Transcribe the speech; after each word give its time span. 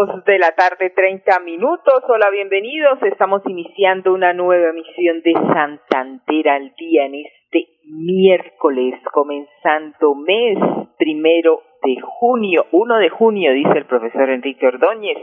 Dos 0.00 0.24
de 0.24 0.38
la 0.38 0.52
tarde, 0.52 0.88
treinta 0.96 1.40
minutos. 1.40 2.02
Hola, 2.08 2.30
bienvenidos. 2.30 3.02
Estamos 3.02 3.42
iniciando 3.46 4.14
una 4.14 4.32
nueva 4.32 4.70
emisión 4.70 5.20
de 5.20 5.34
Santander 5.34 6.48
al 6.48 6.72
día 6.74 7.04
en 7.04 7.16
este 7.16 7.66
miércoles, 7.84 8.94
comenzando 9.12 10.14
mes 10.14 10.56
primero 10.96 11.60
de 11.82 12.00
junio, 12.00 12.64
1 12.72 12.96
de 12.96 13.10
junio, 13.10 13.52
dice 13.52 13.76
el 13.76 13.84
profesor 13.84 14.30
Enrique 14.30 14.68
Ordóñez, 14.68 15.18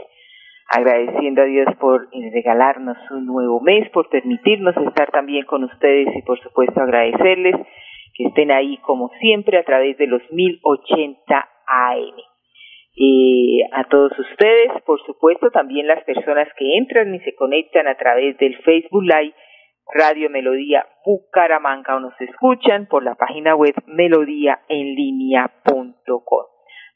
agradeciendo 0.68 1.42
a 1.42 1.46
Dios 1.46 1.66
por 1.80 2.06
regalarnos 2.12 2.98
un 3.10 3.26
nuevo 3.26 3.60
mes, 3.60 3.90
por 3.90 4.08
permitirnos 4.08 4.76
estar 4.76 5.10
también 5.10 5.44
con 5.46 5.64
ustedes 5.64 6.06
y 6.14 6.22
por 6.22 6.38
supuesto 6.38 6.80
agradecerles 6.80 7.56
que 8.14 8.26
estén 8.26 8.52
ahí 8.52 8.76
como 8.76 9.10
siempre 9.18 9.58
a 9.58 9.64
través 9.64 9.98
de 9.98 10.06
los 10.06 10.22
1080 10.30 11.48
AM 11.66 12.37
a 13.72 13.84
todos 13.84 14.12
ustedes, 14.18 14.82
por 14.84 15.00
supuesto, 15.04 15.50
también 15.50 15.86
las 15.86 16.02
personas 16.04 16.48
que 16.56 16.76
entran 16.76 17.14
y 17.14 17.20
se 17.20 17.34
conectan 17.34 17.86
a 17.86 17.96
través 17.96 18.36
del 18.38 18.56
Facebook 18.62 19.04
Live 19.04 19.34
Radio 19.94 20.28
Melodía 20.30 20.86
Bucaramanga 21.04 21.96
o 21.96 22.00
nos 22.00 22.20
escuchan 22.20 22.86
por 22.86 23.04
la 23.04 23.14
página 23.14 23.54
web 23.54 23.74
melodíaenlínea.com. 23.86 26.44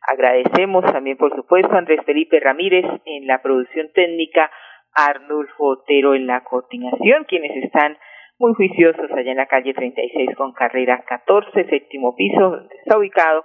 Agradecemos 0.09 0.85
también, 0.93 1.17
por 1.17 1.35
supuesto, 1.35 1.73
a 1.73 1.79
Andrés 1.79 2.01
Felipe 2.05 2.41
Ramírez 2.41 2.85
en 3.05 3.27
la 3.27 3.41
producción 3.41 3.91
técnica, 3.95 4.51
Arnulfo 4.95 5.65
Otero 5.65 6.15
en 6.15 6.27
la 6.27 6.43
coordinación, 6.43 7.25
quienes 7.25 7.57
están 7.65 7.97
muy 8.39 8.53
juiciosos 8.55 9.11
allá 9.13 9.31
en 9.31 9.37
la 9.37 9.47
calle 9.47 9.73
36 9.73 10.35
con 10.37 10.53
carrera 10.53 11.05
14, 11.07 11.65
séptimo 11.71 12.17
piso, 12.17 12.51
donde 12.51 12.75
está 12.75 12.99
ubicado 12.99 13.45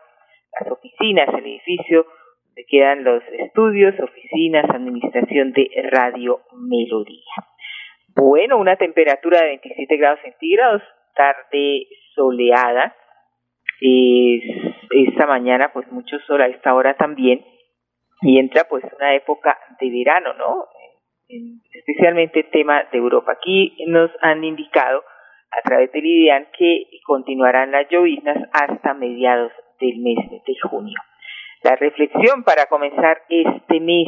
las 0.60 0.72
oficinas, 0.72 1.30
el 1.30 1.46
edificio 1.46 2.08
quedan 2.66 3.04
los 3.04 3.24
estudios, 3.40 3.94
oficinas, 4.00 4.70
administración 4.70 5.52
de 5.52 5.70
Radio 5.92 6.42
Melodía. 6.54 7.34
Bueno, 8.16 8.58
una 8.58 8.76
temperatura 8.76 9.42
de 9.42 9.48
27 9.48 9.98
grados 9.98 10.20
centígrados, 10.24 10.82
tarde 11.16 11.88
soleada. 12.16 12.96
Es, 13.80 14.42
esta 14.90 15.28
mañana 15.28 15.72
pues 15.72 15.92
mucho 15.92 16.18
sol 16.26 16.42
a 16.42 16.48
esta 16.48 16.74
hora 16.74 16.96
también 16.96 17.46
y 18.22 18.40
entra 18.40 18.64
pues 18.68 18.84
una 18.98 19.14
época 19.14 19.58
de 19.80 19.90
verano, 19.92 20.34
¿no? 20.34 20.66
Especialmente 21.72 22.44
tema 22.44 22.84
de 22.92 22.98
Europa. 22.98 23.34
Aquí 23.34 23.76
nos 23.88 24.10
han 24.22 24.44
indicado 24.44 25.04
a 25.52 25.62
través 25.62 25.92
del 25.92 26.06
IDEAN 26.06 26.48
que 26.58 26.86
continuarán 27.06 27.72
las 27.72 27.88
lloviznas 27.90 28.38
hasta 28.52 28.94
mediados 28.94 29.52
del 29.80 30.00
mes 30.00 30.18
de 30.30 30.56
junio. 30.70 30.98
La 31.64 31.76
reflexión 31.76 32.44
para 32.44 32.68
comenzar 32.68 33.18
este 33.30 33.80
mes, 33.80 34.08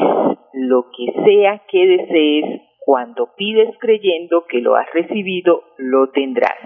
lo 0.53 0.85
que 0.95 1.11
sea 1.25 1.63
que 1.67 1.85
desees, 1.87 2.61
cuando 2.79 3.33
pides 3.35 3.75
creyendo 3.79 4.45
que 4.47 4.59
lo 4.61 4.75
has 4.75 4.91
recibido, 4.93 5.63
lo 5.77 6.11
tendrás. 6.11 6.59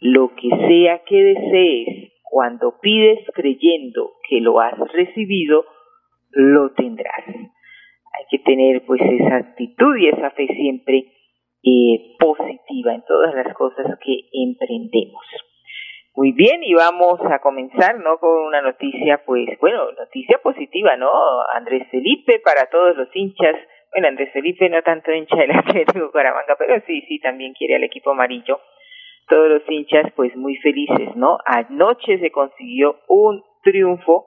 Lo 0.00 0.34
que 0.34 0.48
sea 0.68 1.02
que 1.04 1.16
desees, 1.16 2.12
cuando 2.24 2.78
pides 2.80 3.20
creyendo 3.34 4.12
que 4.28 4.40
lo 4.40 4.60
has 4.60 4.76
recibido, 4.92 5.64
lo 6.32 6.72
tendrás. 6.72 7.26
Hay 7.26 8.24
que 8.30 8.38
tener 8.40 8.84
pues 8.84 9.00
esa 9.00 9.36
actitud 9.36 9.96
y 9.96 10.08
esa 10.08 10.30
fe 10.30 10.46
siempre 10.48 11.12
eh, 11.62 12.16
positiva 12.18 12.94
en 12.94 13.04
todas 13.06 13.34
las 13.34 13.54
cosas 13.54 13.98
que 14.04 14.28
emprendemos. 14.32 15.24
Muy 16.14 16.32
bien, 16.32 16.62
y 16.62 16.74
vamos 16.74 17.20
a 17.22 17.38
comenzar, 17.38 17.98
¿no? 18.00 18.18
Con 18.18 18.44
una 18.44 18.60
noticia, 18.60 19.22
pues, 19.24 19.48
bueno, 19.60 19.90
noticia 19.92 20.38
positiva, 20.42 20.94
¿no? 20.96 21.10
Andrés 21.54 21.88
Felipe 21.90 22.38
para 22.40 22.66
todos 22.66 22.94
los 22.98 23.08
hinchas. 23.16 23.56
Bueno, 23.90 24.08
Andrés 24.08 24.30
Felipe 24.30 24.68
no 24.68 24.82
tanto 24.82 25.10
hincha 25.10 25.36
del 25.36 25.52
Atlético 25.52 26.10
Caramanga, 26.12 26.54
pero 26.58 26.82
sí, 26.86 27.00
sí, 27.08 27.18
también 27.18 27.54
quiere 27.54 27.76
al 27.76 27.84
equipo 27.84 28.10
amarillo. 28.10 28.60
Todos 29.26 29.48
los 29.48 29.62
hinchas, 29.70 30.12
pues, 30.14 30.36
muy 30.36 30.56
felices, 30.56 31.16
¿no? 31.16 31.38
Anoche 31.46 32.18
se 32.18 32.30
consiguió 32.30 32.96
un 33.08 33.42
triunfo 33.62 34.26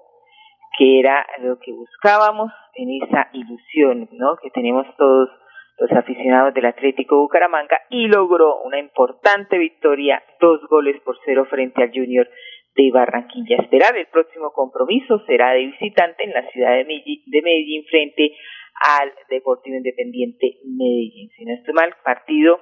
que 0.79 0.99
era 0.99 1.23
lo 1.39 1.59
que 1.59 1.71
buscábamos 1.71 2.51
en 2.73 3.03
esa 3.03 3.29
ilusión, 3.31 4.09
¿no? 4.13 4.37
Que 4.37 4.49
tenemos 4.49 4.87
todos 4.97 5.29
los 5.77 5.91
aficionados 5.91 6.53
del 6.53 6.65
Atlético 6.65 7.19
Bucaramanga 7.19 7.77
y 7.89 8.07
logró 8.07 8.61
una 8.63 8.79
importante 8.79 9.57
victoria, 9.57 10.23
dos 10.39 10.61
goles 10.69 11.01
por 11.01 11.17
cero 11.25 11.45
frente 11.49 11.83
al 11.83 11.91
Junior 11.91 12.27
de 12.75 12.91
Barranquilla. 12.91 13.57
Esperar 13.57 13.97
el 13.97 14.07
próximo 14.07 14.51
compromiso 14.51 15.19
será 15.25 15.51
de 15.51 15.65
visitante 15.65 16.23
en 16.23 16.31
la 16.31 16.47
ciudad 16.49 16.75
de 16.75 16.85
Medellín, 16.85 17.83
frente 17.89 18.31
al 18.99 19.11
Deportivo 19.29 19.77
Independiente 19.77 20.59
Medellín. 20.65 21.29
Si 21.35 21.45
no 21.45 21.53
estoy 21.53 21.73
mal, 21.73 21.93
partido 22.03 22.59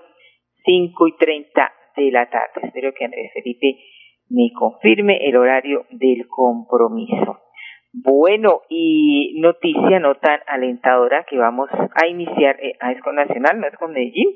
5 0.66 1.08
y 1.08 1.18
30 1.18 1.74
de 1.98 2.12
la 2.12 2.30
tarde. 2.30 2.62
Espero 2.64 2.94
que 2.94 3.06
Andrés 3.06 3.32
Felipe 3.34 3.78
me 4.30 4.52
confirme 4.58 5.28
el 5.28 5.36
horario 5.36 5.86
del 5.92 6.28
compromiso. 6.28 7.43
Bueno, 7.94 8.62
y 8.70 9.40
noticia 9.40 10.00
no 10.00 10.16
tan 10.16 10.40
alentadora 10.48 11.26
que 11.30 11.38
vamos 11.38 11.70
a 11.72 12.08
iniciar, 12.08 12.60
eh, 12.60 12.76
ah, 12.80 12.92
es 12.92 13.00
con 13.04 13.16
Nacional, 13.16 13.60
no 13.60 13.68
es 13.68 13.78
con 13.78 13.92
Medellín. 13.92 14.30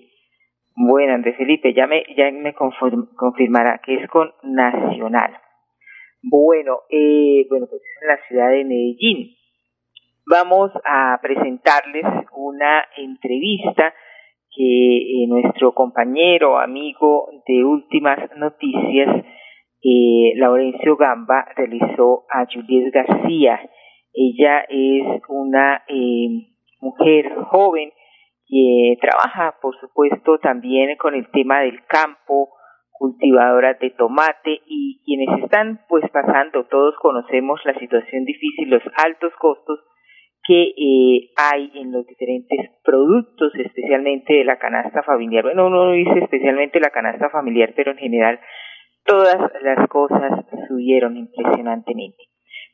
Bueno, 0.76 1.16
Andrés 1.16 1.38
Felipe, 1.38 1.74
ya 1.74 1.88
me, 1.88 2.04
ya 2.16 2.30
me 2.32 2.54
confirmará 2.54 3.82
que 3.84 3.96
es 3.96 4.08
con 4.10 4.32
Nacional. 4.44 5.40
Bueno, 6.22 6.82
eh, 6.92 7.48
bueno, 7.50 7.66
pues 7.68 7.82
es 7.82 8.02
en 8.04 8.08
la 8.08 8.28
ciudad 8.28 8.50
de 8.52 8.64
Medellín. 8.64 9.36
Vamos 10.30 10.72
a 10.86 11.18
presentarles 11.20 12.06
una 12.34 12.84
entrevista 12.96 13.92
que 14.56 14.98
eh, 15.24 15.28
nuestro 15.28 15.74
compañero, 15.74 16.60
amigo 16.60 17.30
de 17.48 17.64
Últimas 17.64 18.20
Noticias, 18.38 19.26
eh, 19.82 20.34
Laurencio 20.36 20.96
Gamba 20.98 21.46
realizó 21.56 22.26
a 22.32 22.46
Juliet 22.46 22.92
García. 22.94 23.60
Ella 24.14 24.62
es 24.70 25.22
una 25.30 25.84
eh, 25.88 26.28
mujer 26.82 27.34
joven 27.50 27.92
que 28.48 28.98
trabaja, 29.02 29.56
por 29.62 29.78
supuesto, 29.80 30.40
también 30.40 30.96
con 30.98 31.14
el 31.14 31.30
tema 31.32 31.62
del 31.62 31.84
campo, 31.86 32.50
cultivadora 32.92 33.76
de 33.76 33.92
tomate 33.92 34.62
y 34.66 35.02
quienes 35.06 35.44
están 35.44 35.82
pues 35.88 36.04
pasando, 36.12 36.66
todos 36.66 36.96
conocemos 37.00 37.60
la 37.66 37.78
situación 37.78 38.26
difícil, 38.26 38.70
los 38.70 38.82
altos 38.96 39.32
costos 39.40 39.80
que 40.48 40.64
eh, 40.64 41.30
hay 41.36 41.72
en 41.76 41.92
los 41.92 42.08
diferentes 42.08 42.72
productos, 42.84 43.54
especialmente 43.56 44.34
de 44.34 44.46
la 44.46 44.58
canasta 44.58 45.04
familiar. 45.04 45.44
Bueno, 45.44 45.68
uno 45.68 45.92
dice 45.92 46.20
especialmente 46.20 46.80
la 46.80 46.90
canasta 46.90 47.30
familiar, 47.30 47.74
pero 47.76 47.92
en 47.92 47.98
general 47.98 48.40
todas 49.08 49.52
las 49.62 49.88
cosas 49.88 50.46
subieron 50.68 51.18
impresionantemente. 51.18 52.24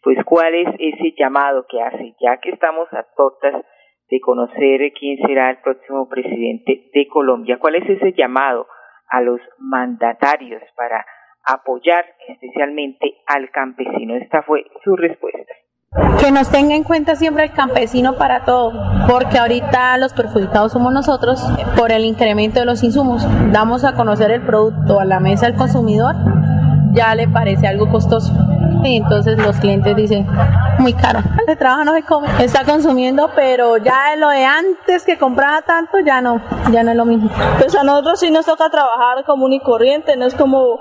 Pues 0.01 0.17
cuál 0.25 0.53
es 0.55 0.67
ese 0.79 1.13
llamado 1.17 1.65
que 1.69 1.81
hace, 1.81 2.15
ya 2.19 2.37
que 2.37 2.49
estamos 2.49 2.91
a 2.91 3.05
puertas 3.15 3.63
de 4.09 4.19
conocer 4.19 4.91
quién 4.99 5.17
será 5.25 5.51
el 5.51 5.57
próximo 5.61 6.09
presidente 6.09 6.89
de 6.93 7.07
Colombia, 7.07 7.57
cuál 7.59 7.75
es 7.75 7.89
ese 7.89 8.11
llamado 8.13 8.67
a 9.09 9.21
los 9.21 9.39
mandatarios 9.59 10.61
para 10.75 11.05
apoyar 11.45 12.05
especialmente 12.27 13.15
al 13.27 13.49
campesino. 13.51 14.15
Esta 14.15 14.41
fue 14.43 14.65
su 14.83 14.95
respuesta 14.95 15.53
que 16.19 16.31
nos 16.31 16.49
tenga 16.49 16.75
en 16.75 16.83
cuenta 16.83 17.15
siempre 17.15 17.45
el 17.45 17.51
campesino 17.51 18.15
para 18.15 18.45
todo, 18.45 18.71
porque 19.07 19.37
ahorita 19.37 19.97
los 19.97 20.13
perjudicados 20.13 20.71
somos 20.71 20.91
nosotros 20.91 21.43
por 21.77 21.91
el 21.91 22.05
incremento 22.05 22.59
de 22.59 22.65
los 22.65 22.83
insumos. 22.83 23.27
Damos 23.51 23.83
a 23.83 23.93
conocer 23.93 24.31
el 24.31 24.41
producto 24.41 24.99
a 24.99 25.05
la 25.05 25.19
mesa 25.19 25.45
del 25.45 25.55
consumidor, 25.55 26.15
ya 26.93 27.13
le 27.15 27.27
parece 27.27 27.67
algo 27.67 27.89
costoso. 27.89 28.33
Y 28.83 28.97
entonces 28.97 29.37
los 29.37 29.57
clientes 29.57 29.95
dicen, 29.95 30.27
muy 30.79 30.93
caro, 30.93 31.19
el 31.47 31.57
trabajo 31.57 31.83
no 31.85 31.93
se 31.93 32.03
come, 32.03 32.27
está 32.39 32.65
consumiendo, 32.65 33.29
pero 33.35 33.77
ya 33.77 34.15
lo 34.17 34.29
de 34.29 34.45
antes 34.45 35.05
que 35.05 35.17
compraba 35.17 35.61
tanto 35.61 35.99
ya 36.05 36.21
no, 36.21 36.41
ya 36.71 36.83
no 36.83 36.91
es 36.91 36.97
lo 36.97 37.05
mismo. 37.05 37.29
Pues 37.59 37.75
a 37.75 37.83
nosotros 37.83 38.19
sí 38.19 38.31
nos 38.31 38.45
toca 38.45 38.69
trabajar 38.69 39.23
común 39.25 39.53
y 39.53 39.59
corriente, 39.59 40.17
no 40.17 40.25
es 40.25 40.35
como 40.35 40.79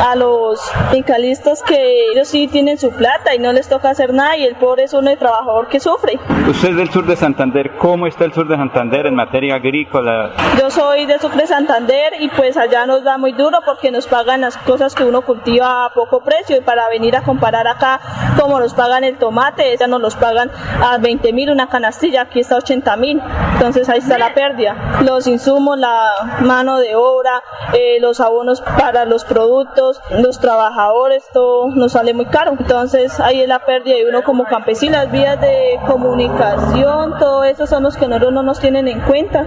a 0.00 0.14
los 0.16 0.60
incalistas 0.92 1.62
que 1.62 2.10
ellos 2.12 2.28
sí 2.28 2.48
tienen 2.48 2.78
su 2.78 2.90
plata 2.90 3.34
y 3.34 3.38
no 3.38 3.52
les 3.52 3.68
toca 3.68 3.90
hacer 3.90 4.12
nada 4.12 4.36
y 4.36 4.44
el 4.44 4.56
pobre 4.56 4.84
es 4.84 4.94
uno 4.94 5.10
de 5.10 5.16
trabajador 5.16 5.68
que 5.68 5.80
sufre. 5.80 6.18
Usted 6.48 6.70
es 6.70 6.76
del 6.76 6.90
sur 6.90 7.06
de 7.06 7.16
Santander, 7.16 7.76
¿cómo 7.76 8.06
está 8.06 8.24
el 8.24 8.32
sur 8.32 8.46
de 8.48 8.56
Santander 8.56 9.06
en 9.06 9.14
materia 9.14 9.56
agrícola? 9.56 10.30
Yo 10.58 10.70
soy 10.70 11.06
del 11.06 11.20
sur 11.20 11.32
de 11.32 11.46
Santander 11.46 12.14
y 12.20 12.28
pues 12.28 12.56
allá 12.56 12.86
nos 12.86 13.04
da 13.04 13.18
muy 13.18 13.32
duro 13.32 13.58
porque 13.64 13.90
nos 13.90 14.06
pagan 14.06 14.42
las 14.42 14.56
cosas 14.58 14.94
que 14.94 15.04
uno 15.04 15.22
cultiva 15.22 15.86
a 15.86 15.90
poco 15.90 16.20
precio 16.20 16.56
y 16.56 16.60
para 16.60 16.88
venir 16.88 17.16
a 17.16 17.22
comparar 17.40 17.68
acá 17.68 17.98
como 18.38 18.60
nos 18.60 18.74
pagan 18.74 19.02
el 19.02 19.16
tomate, 19.16 19.74
ya 19.78 19.86
nos 19.86 20.00
los 20.00 20.14
pagan 20.14 20.50
a 20.82 20.98
20 20.98 21.32
mil 21.32 21.50
una 21.50 21.68
canastilla, 21.68 22.22
aquí 22.22 22.40
está 22.40 22.56
80 22.56 22.96
mil, 22.96 23.20
entonces 23.54 23.88
ahí 23.88 23.98
está 23.98 24.18
la 24.18 24.34
pérdida. 24.34 25.00
Los 25.04 25.26
insumos, 25.26 25.78
la 25.78 26.38
mano 26.40 26.78
de 26.78 26.94
obra, 26.96 27.42
eh, 27.72 27.98
los 28.00 28.20
abonos 28.20 28.60
para 28.60 29.06
los 29.06 29.24
productos, 29.24 30.02
los 30.10 30.38
trabajadores, 30.38 31.24
todo 31.32 31.68
nos 31.68 31.92
sale 31.92 32.12
muy 32.12 32.26
caro, 32.26 32.54
entonces 32.58 33.18
ahí 33.20 33.40
es 33.40 33.48
la 33.48 33.60
pérdida 33.60 33.96
y 33.98 34.04
uno 34.04 34.22
como 34.22 34.44
campesino, 34.44 34.92
las 34.92 35.10
vías 35.10 35.40
de 35.40 35.80
comunicación, 35.86 37.18
todo 37.18 37.44
eso 37.44 37.66
son 37.66 37.84
los 37.84 37.96
que 37.96 38.06
nosotros 38.06 38.34
no 38.34 38.42
nos 38.42 38.60
tienen 38.60 38.86
en 38.86 39.00
cuenta, 39.00 39.46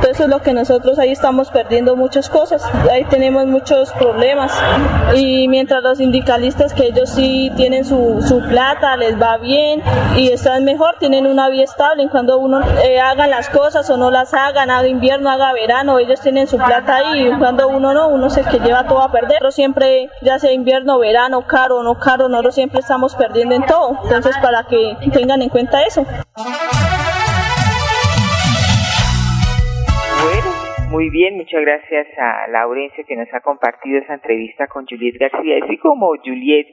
todo 0.00 0.10
eso 0.10 0.24
es 0.24 0.28
lo 0.28 0.42
que 0.42 0.52
nosotros 0.54 0.98
ahí 0.98 1.12
estamos 1.12 1.50
perdiendo 1.50 1.94
muchas 1.94 2.28
cosas, 2.28 2.64
ahí 2.90 3.04
tenemos 3.04 3.46
muchos 3.46 3.92
problemas. 3.92 4.52
Y 5.14 5.48
mientras 5.48 5.82
los 5.82 5.98
sindicalistas 5.98 6.74
que 6.74 6.86
ellos 6.86 7.10
sí 7.10 7.27
tienen 7.56 7.84
su, 7.84 8.20
su 8.22 8.40
plata, 8.48 8.96
les 8.96 9.20
va 9.20 9.38
bien 9.38 9.82
y 10.16 10.30
están 10.30 10.64
mejor, 10.64 10.96
tienen 10.98 11.26
una 11.26 11.48
vida 11.48 11.64
estable. 11.64 12.02
En 12.02 12.08
cuando 12.08 12.38
uno 12.38 12.60
eh, 12.84 13.00
hagan 13.00 13.30
las 13.30 13.48
cosas 13.50 13.88
o 13.90 13.96
no 13.96 14.10
las 14.10 14.34
hagan, 14.34 14.70
haga 14.70 14.88
invierno, 14.88 15.30
haga 15.30 15.52
verano, 15.52 15.98
ellos 15.98 16.20
tienen 16.20 16.46
su 16.46 16.56
plata 16.56 16.96
ahí. 16.96 17.28
Y 17.28 17.38
cuando 17.38 17.68
uno 17.68 17.92
no, 17.92 18.08
uno 18.08 18.26
es 18.26 18.36
el 18.36 18.46
que 18.48 18.58
lleva 18.58 18.86
todo 18.86 19.02
a 19.02 19.12
perder. 19.12 19.38
Pero 19.38 19.50
siempre, 19.50 20.08
ya 20.22 20.38
sea 20.38 20.52
invierno, 20.52 20.98
verano, 20.98 21.46
caro 21.46 21.78
o 21.78 21.82
no 21.82 21.98
caro, 21.98 22.28
nosotros 22.28 22.54
siempre 22.54 22.80
estamos 22.80 23.14
perdiendo 23.14 23.54
en 23.54 23.64
todo. 23.66 23.98
Entonces, 24.04 24.36
para 24.42 24.64
que 24.64 24.96
tengan 25.12 25.42
en 25.42 25.48
cuenta 25.48 25.82
eso. 25.82 26.04
Muy 30.90 31.10
bien, 31.10 31.36
muchas 31.36 31.60
gracias 31.60 32.06
a 32.18 32.48
Laurencia 32.48 33.04
que 33.06 33.14
nos 33.14 33.28
ha 33.34 33.40
compartido 33.40 33.98
esa 33.98 34.14
entrevista 34.14 34.66
con 34.68 34.86
Juliet 34.86 35.16
García. 35.20 35.58
Así 35.62 35.76
como 35.76 36.08
Juliet 36.24 36.66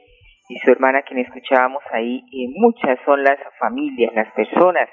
y 0.48 0.58
su 0.58 0.70
hermana, 0.70 1.02
quien 1.02 1.20
escuchábamos 1.20 1.82
ahí, 1.92 2.22
y 2.30 2.48
muchas 2.58 2.98
son 3.04 3.22
las 3.22 3.38
familias, 3.58 4.14
las 4.14 4.32
personas, 4.32 4.88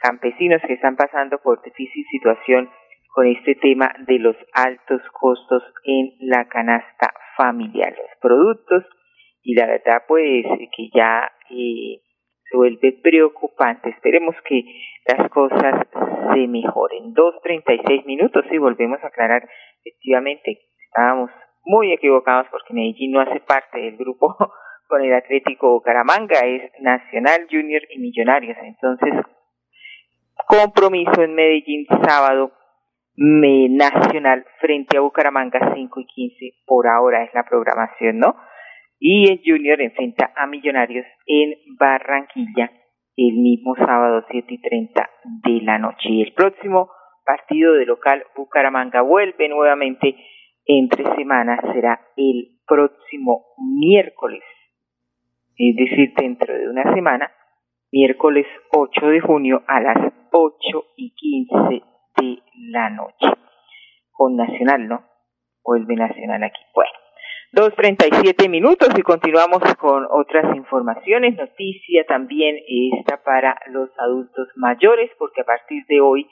campesinos 0.00 0.62
que 0.66 0.74
están 0.74 0.96
pasando 0.96 1.38
por 1.38 1.62
difícil 1.62 2.04
situación 2.10 2.70
con 3.14 3.26
este 3.26 3.54
tema 3.54 3.94
de 4.06 4.18
los 4.18 4.36
altos 4.52 5.00
costos 5.12 5.62
en 5.84 6.12
la 6.20 6.46
canasta 6.48 7.12
familiar, 7.36 7.90
los 7.96 8.20
productos, 8.20 8.84
y 9.42 9.54
la 9.54 9.66
verdad 9.66 10.02
pues 10.08 10.44
que 10.76 10.90
ya 10.92 11.32
eh, 11.50 12.00
se 12.50 12.56
vuelve 12.56 12.92
preocupante. 13.02 13.90
Esperemos 13.90 14.34
que 14.44 14.62
las 15.06 15.30
cosas 15.30 15.86
se 16.34 16.46
mejoren. 16.46 17.14
2.36 17.14 18.04
minutos 18.06 18.44
y 18.50 18.58
volvemos 18.58 19.02
a 19.02 19.06
aclarar, 19.06 19.48
efectivamente, 19.84 20.58
estábamos 20.88 21.30
muy 21.64 21.92
equivocados 21.92 22.46
porque 22.50 22.74
Medellín 22.74 23.12
no 23.12 23.20
hace 23.20 23.40
parte 23.40 23.78
del 23.80 23.96
grupo 23.96 24.36
con 24.88 25.02
el 25.02 25.14
Atlético 25.14 25.72
Bucaramanga, 25.72 26.40
es 26.40 26.70
Nacional, 26.80 27.46
Junior 27.50 27.82
y 27.90 27.98
Millonarios. 27.98 28.56
Entonces, 28.62 29.14
compromiso 30.46 31.22
en 31.22 31.34
Medellín 31.34 31.86
sábado 32.04 32.52
Nacional 33.18 34.44
frente 34.60 34.98
a 34.98 35.00
Bucaramanga 35.00 35.72
5 35.74 36.00
y 36.00 36.06
15 36.06 36.36
por 36.66 36.86
ahora 36.86 37.24
es 37.24 37.32
la 37.32 37.44
programación, 37.44 38.18
¿no? 38.18 38.36
Y 38.98 39.30
el 39.30 39.40
Junior 39.44 39.80
enfrenta 39.80 40.32
a 40.36 40.46
Millonarios 40.46 41.06
en 41.26 41.54
Barranquilla 41.78 42.70
el 43.16 43.36
mismo 43.38 43.74
sábado 43.76 44.22
7 44.30 44.46
y 44.52 44.60
30 44.60 45.10
de 45.44 45.60
la 45.62 45.78
noche. 45.78 46.08
Y 46.10 46.22
el 46.22 46.34
próximo 46.34 46.90
partido 47.24 47.72
de 47.72 47.86
local 47.86 48.24
Bucaramanga 48.36 49.00
vuelve 49.00 49.48
nuevamente 49.48 50.14
entre 50.66 51.04
semanas, 51.14 51.60
será 51.72 52.00
el 52.16 52.58
próximo 52.66 53.46
miércoles 53.58 54.42
es 55.58 55.76
decir, 55.76 56.12
dentro 56.16 56.54
de 56.54 56.68
una 56.68 56.94
semana, 56.94 57.30
miércoles 57.90 58.46
8 58.72 59.06
de 59.06 59.20
junio 59.20 59.62
a 59.66 59.80
las 59.80 60.12
8 60.30 60.84
y 60.96 61.14
15 61.14 61.82
de 62.20 62.38
la 62.70 62.90
noche. 62.90 63.38
Con 64.12 64.36
Nacional, 64.36 64.88
¿no? 64.88 65.04
Vuelve 65.64 65.94
Nacional 65.94 66.42
aquí. 66.42 66.60
Bueno, 66.74 66.90
2.37 67.52 68.48
minutos 68.50 68.88
y 68.98 69.02
continuamos 69.02 69.62
con 69.76 70.06
otras 70.10 70.54
informaciones. 70.56 71.36
Noticia 71.36 72.04
también 72.06 72.56
esta 72.66 73.22
para 73.22 73.58
los 73.70 73.88
adultos 73.98 74.48
mayores, 74.56 75.10
porque 75.18 75.40
a 75.40 75.44
partir 75.44 75.84
de 75.88 76.00
hoy, 76.00 76.26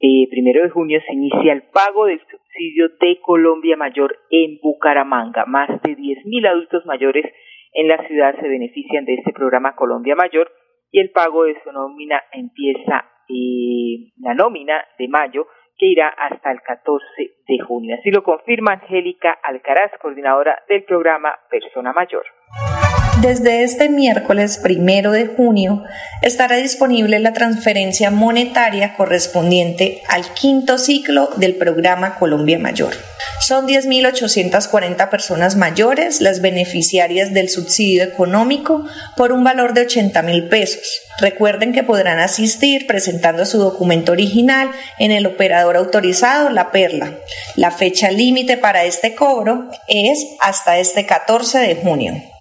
eh, 0.00 0.28
primero 0.30 0.62
de 0.62 0.70
junio, 0.70 1.00
se 1.06 1.12
inicia 1.12 1.52
el 1.52 1.62
pago 1.64 2.06
del 2.06 2.20
subsidio 2.20 2.88
de 3.00 3.20
Colombia 3.20 3.76
Mayor 3.76 4.16
en 4.30 4.58
Bucaramanga. 4.62 5.44
Más 5.46 5.68
de 5.82 5.96
10.000 5.96 6.48
adultos 6.48 6.86
mayores 6.86 7.26
en 7.72 7.88
la 7.88 8.06
ciudad 8.06 8.34
se 8.40 8.48
benefician 8.48 9.04
de 9.04 9.14
este 9.14 9.32
programa 9.32 9.74
Colombia 9.74 10.14
Mayor 10.14 10.50
y 10.90 11.00
el 11.00 11.10
pago 11.10 11.44
de 11.44 11.56
su 11.62 11.72
nómina 11.72 12.22
empieza 12.32 13.06
eh, 13.28 14.12
la 14.18 14.34
nómina 14.34 14.84
de 14.98 15.08
mayo 15.08 15.46
que 15.78 15.86
irá 15.86 16.08
hasta 16.08 16.52
el 16.52 16.60
14 16.60 17.04
de 17.48 17.58
junio. 17.66 17.96
Así 17.98 18.10
lo 18.10 18.22
confirma 18.22 18.74
Angélica 18.74 19.38
Alcaraz, 19.42 19.90
coordinadora 20.00 20.62
del 20.68 20.84
programa 20.84 21.34
Persona 21.50 21.92
Mayor. 21.92 22.24
Desde 23.20 23.62
este 23.62 23.88
miércoles 23.88 24.58
primero 24.58 25.12
de 25.12 25.26
junio 25.26 25.84
estará 26.22 26.56
disponible 26.56 27.20
la 27.20 27.32
transferencia 27.32 28.10
monetaria 28.10 28.94
correspondiente 28.94 30.02
al 30.08 30.24
quinto 30.34 30.78
ciclo 30.78 31.30
del 31.36 31.54
programa 31.54 32.16
Colombia 32.16 32.58
Mayor. 32.58 32.94
Son 33.40 33.68
10.840 33.68 35.08
personas 35.08 35.56
mayores 35.56 36.20
las 36.20 36.40
beneficiarias 36.40 37.32
del 37.32 37.48
subsidio 37.48 38.02
económico 38.02 38.84
por 39.16 39.32
un 39.32 39.44
valor 39.44 39.74
de 39.74 39.82
80 39.82 40.22
mil 40.22 40.48
pesos. 40.48 41.02
Recuerden 41.20 41.72
que 41.72 41.82
podrán 41.82 42.18
asistir 42.18 42.86
presentando 42.86 43.44
su 43.44 43.58
documento 43.58 44.12
original 44.12 44.70
en 44.98 45.12
el 45.12 45.26
operador 45.26 45.76
autorizado 45.76 46.50
La 46.50 46.72
Perla. 46.72 47.12
La 47.56 47.70
fecha 47.70 48.10
límite 48.10 48.56
para 48.56 48.84
este 48.84 49.14
cobro 49.14 49.68
es 49.86 50.26
hasta 50.40 50.78
este 50.78 51.06
14 51.06 51.58
de 51.58 51.74
junio. 51.76 52.31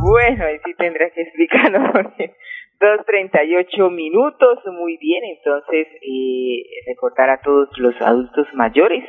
Bueno, 0.00 0.44
y 0.48 0.58
sí 0.64 0.74
tendrás 0.78 1.12
que 1.12 1.22
explicarlo 1.22 1.90
porque 1.92 2.36
2.38 2.78 3.90
minutos, 3.90 4.60
muy 4.66 4.96
bien, 4.98 5.24
entonces 5.24 5.88
eh, 6.02 6.62
recordar 6.86 7.30
a 7.30 7.40
todos 7.42 7.68
los 7.78 8.00
adultos 8.00 8.46
mayores 8.54 9.04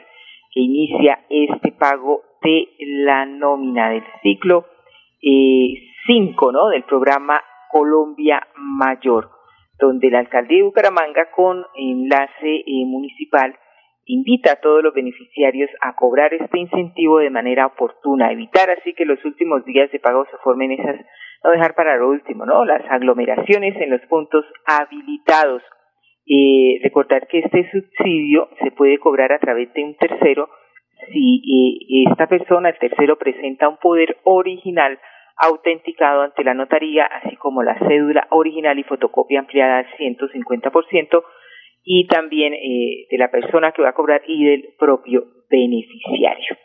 que 0.52 0.62
inicia 0.62 1.20
este 1.30 1.72
pago 1.74 2.24
de 2.42 2.68
la 2.80 3.28
nómina 3.28 3.92
del 3.92 4.04
ciclo 4.24 4.66
5, 5.22 6.50
eh, 6.50 6.54
¿no? 6.54 6.70
Del 6.70 6.84
programa 6.86 7.40
Colombia 7.72 8.48
Mayor, 8.56 9.30
donde 9.78 10.10
la 10.10 10.20
alcaldía 10.20 10.58
de 10.58 10.64
Bucaramanga 10.64 11.30
con 11.36 11.64
enlace 11.76 12.64
eh, 12.66 12.86
municipal 12.86 13.56
invita 14.06 14.54
a 14.54 14.62
todos 14.62 14.84
los 14.84 14.94
beneficiarios 14.94 15.70
a 15.82 15.96
cobrar 15.96 16.34
este 16.34 16.60
incentivo 16.60 17.20
de 17.20 17.30
manera 17.30 17.66
oportuna, 17.66 18.32
evitar 18.32 18.70
así 18.70 18.94
que 18.94 19.06
los 19.06 19.24
últimos 19.26 19.66
días 19.66 19.92
de 19.92 20.00
pago 20.00 20.26
se 20.26 20.38
formen 20.44 20.72
esas, 20.72 20.98
no 21.44 21.52
dejar 21.52 21.76
para 21.76 21.98
lo 21.98 22.10
último, 22.10 22.46
¿no? 22.46 22.66
Las 22.66 22.84
aglomeraciones 22.90 23.76
en 23.82 23.90
los 23.90 24.02
puntos 24.02 24.46
habilitados. 24.66 25.62
Eh, 26.28 26.80
recordar 26.84 27.28
que 27.28 27.40
este 27.40 27.70
subsidio 27.70 28.50
se 28.64 28.72
puede 28.72 28.98
cobrar 28.98 29.32
a 29.32 29.40
través 29.40 29.72
de 29.74 29.84
un 29.84 29.96
tercero 29.96 30.50
si 31.12 31.42
eh, 31.46 32.10
esta 32.10 32.28
persona, 32.28 32.70
el 32.70 32.80
tercero, 32.80 33.18
presenta 33.18 33.70
un 33.70 33.78
poder 33.78 34.18
original 34.24 35.00
autenticado 35.38 36.22
ante 36.22 36.44
la 36.44 36.54
notaría, 36.54 37.06
así 37.06 37.36
como 37.36 37.62
la 37.62 37.78
cédula 37.80 38.28
original 38.30 38.80
y 38.80 38.84
fotocopia 38.84 39.40
ampliada 39.40 39.80
al 39.80 39.88
150%, 39.98 41.24
y 41.86 42.08
también 42.08 42.54
eh, 42.54 43.08
de 43.10 43.18
la 43.18 43.32
persona 43.32 43.72
que 43.72 43.82
va 43.82 43.90
a 43.90 43.94
cobrar 43.94 44.24
y 44.28 44.44
del 44.44 44.74
propio 44.78 45.26
beneficiario. 45.50 46.58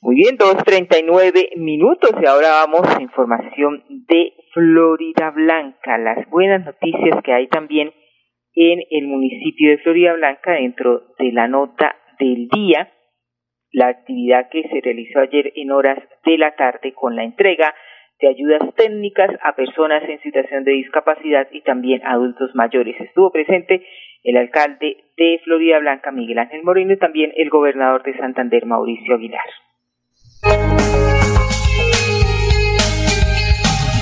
Muy 0.00 0.14
bien, 0.14 0.38
2.39 0.38 1.56
minutos 1.56 2.10
y 2.22 2.26
ahora 2.26 2.64
vamos 2.64 2.82
a 2.96 3.02
información 3.02 3.84
de 3.88 4.32
Florida 4.52 5.30
Blanca, 5.30 5.98
las 5.98 6.30
buenas 6.30 6.64
noticias 6.64 7.22
que 7.24 7.32
hay 7.32 7.48
también 7.48 7.92
en 8.54 8.80
el 8.88 9.06
municipio 9.08 9.70
de 9.70 9.78
Florida 9.78 10.14
Blanca 10.14 10.52
dentro 10.52 11.02
de 11.18 11.32
la 11.32 11.48
nota 11.48 11.96
del 12.18 12.48
día 12.48 12.92
la 13.76 13.88
actividad 13.88 14.48
que 14.50 14.62
se 14.62 14.80
realizó 14.80 15.20
ayer 15.20 15.52
en 15.54 15.70
horas 15.70 15.98
de 16.24 16.38
la 16.38 16.56
tarde 16.56 16.94
con 16.94 17.14
la 17.14 17.24
entrega 17.24 17.74
de 18.20 18.28
ayudas 18.28 18.74
técnicas 18.74 19.30
a 19.42 19.54
personas 19.54 20.02
en 20.08 20.20
situación 20.20 20.64
de 20.64 20.72
discapacidad 20.72 21.48
y 21.50 21.60
también 21.62 22.04
a 22.04 22.12
adultos 22.12 22.54
mayores. 22.54 22.98
Estuvo 23.00 23.30
presente 23.30 23.84
el 24.22 24.36
alcalde 24.36 25.04
de 25.16 25.40
Florida 25.44 25.78
Blanca, 25.78 26.10
Miguel 26.10 26.38
Ángel 26.38 26.62
Moreno, 26.64 26.92
y 26.94 26.98
también 26.98 27.32
el 27.36 27.48
gobernador 27.50 28.02
de 28.02 28.16
Santander, 28.16 28.66
Mauricio 28.66 29.14
Aguilar. 29.14 29.44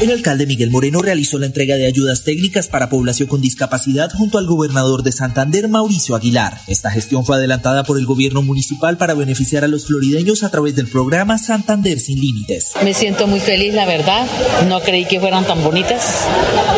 El 0.00 0.10
alcalde 0.10 0.46
Miguel 0.46 0.70
Moreno 0.70 1.00
realizó 1.00 1.38
la 1.38 1.46
entrega 1.46 1.76
de 1.76 1.86
ayudas 1.86 2.24
técnicas 2.24 2.68
para 2.68 2.88
población 2.88 3.28
con 3.28 3.40
discapacidad 3.40 4.10
junto 4.12 4.38
al 4.38 4.46
gobernador 4.46 5.02
de 5.02 5.12
Santander, 5.12 5.68
Mauricio 5.68 6.16
Aguilar. 6.16 6.58
Esta 6.66 6.90
gestión 6.90 7.24
fue 7.24 7.36
adelantada 7.36 7.84
por 7.84 7.96
el 7.96 8.04
gobierno 8.04 8.42
municipal 8.42 8.98
para 8.98 9.14
beneficiar 9.14 9.64
a 9.64 9.68
los 9.68 9.86
florideños 9.86 10.42
a 10.42 10.50
través 10.50 10.74
del 10.74 10.88
programa 10.88 11.38
Santander 11.38 12.00
sin 12.00 12.20
Límites. 12.20 12.72
Me 12.82 12.92
siento 12.92 13.28
muy 13.28 13.40
feliz, 13.40 13.72
la 13.72 13.86
verdad. 13.86 14.26
No 14.68 14.80
creí 14.80 15.04
que 15.04 15.20
fueran 15.20 15.46
tan 15.46 15.62
bonitas. 15.62 16.26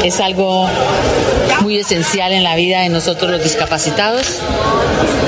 Es 0.04 0.20
algo 0.20 0.68
muy 1.62 1.78
esencial 1.78 2.32
en 2.32 2.44
la 2.44 2.54
vida 2.54 2.82
de 2.82 2.90
nosotros 2.90 3.30
los 3.30 3.42
discapacitados 3.42 4.40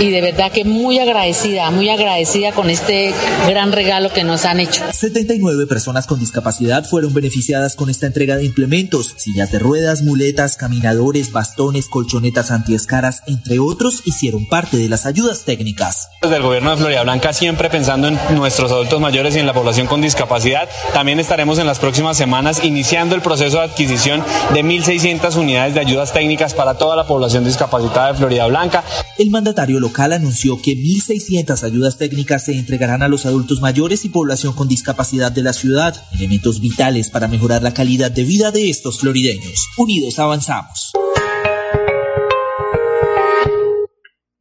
y 0.01 0.11
de 0.11 0.21
verdad 0.21 0.53
que 0.53 0.65
muy 0.65 0.99
agradecida, 0.99 1.71
muy 1.71 1.89
agradecida 1.89 2.53
con 2.53 2.71
este 2.71 3.13
gran 3.49 3.73
regalo 3.73 4.13
que 4.13 4.25
nos 4.25 4.45
han 4.45 4.61
hecho. 4.61 4.85
79 4.93 5.67
personas 5.67 6.07
con 6.07 6.21
discapacidad 6.21 6.85
fueron 6.85 7.13
beneficiadas 7.15 7.75
con 7.75 7.88
esta 7.91 8.07
entrega 8.07 8.37
de 8.37 8.45
implementos, 8.45 9.15
sillas 9.17 9.53
de 9.53 9.59
ruedas, 9.59 10.03
muletas, 10.03 10.57
caminadores, 10.57 11.33
bastones, 11.33 11.87
colchonetas 11.87 12.51
antiescaras, 12.51 13.23
entre 13.27 13.59
otros, 13.59 14.03
hicieron 14.05 14.47
parte 14.47 14.77
de 14.77 14.89
las 14.89 15.07
ayudas 15.07 15.45
técnicas. 15.45 16.09
Desde 16.23 16.37
el 16.37 16.43
gobierno 16.43 16.71
de 16.71 16.77
Florida 16.77 17.03
Blanca, 17.03 17.33
siempre 17.33 17.71
pensando 17.71 18.09
en 18.09 18.19
nuestros 18.35 18.73
adultos 18.73 19.01
mayores 19.01 19.37
y 19.37 19.39
en 19.39 19.47
la 19.47 19.55
población 19.55 19.87
con 19.87 20.01
discapacidad, 20.01 20.69
también 20.93 21.21
estaremos 21.21 21.59
en 21.59 21.67
las 21.67 21.79
próximas 21.79 22.17
semanas 22.17 22.65
iniciando 22.65 23.15
el 23.15 23.23
proceso 23.23 23.59
de 23.59 23.65
adquisición 23.65 24.25
de 24.53 24.65
1.600 24.65 25.37
unidades 25.37 25.75
de 25.75 25.81
ayudas 25.81 26.13
técnicas 26.13 26.55
para 26.55 26.75
toda 26.75 26.97
la 26.97 27.07
población 27.07 27.45
discapacitada 27.45 28.13
de 28.13 28.19
Florida 28.19 28.47
Blanca. 28.47 28.85
El 29.19 29.31
mandatario 29.31 29.81
local 29.81 30.13
anunció 30.13 30.61
que 30.61 30.73
1.600 30.73 31.63
ayudas 31.65 31.97
técnicas 31.97 32.45
se 32.45 32.59
entregarán 32.59 33.03
a 33.03 33.09
los 33.09 33.27
adultos 33.27 33.61
mayores 33.61 34.05
y 34.05 34.09
población 34.09 34.53
con 34.53 34.69
discapacidad 34.69 35.33
de 35.33 35.43
la 35.43 35.53
ciudad, 35.53 35.95
elementos 36.13 36.61
vitales 36.61 37.11
para 37.11 37.29
mejorar 37.29 37.63
la 37.63 37.68
calidad 37.75 38.11
de 38.11 38.25
vida 38.25 38.51
de 38.51 38.71
estos 38.71 39.01
florideños. 39.01 39.69
Unidos 39.79 40.19
avanzamos. 40.19 40.93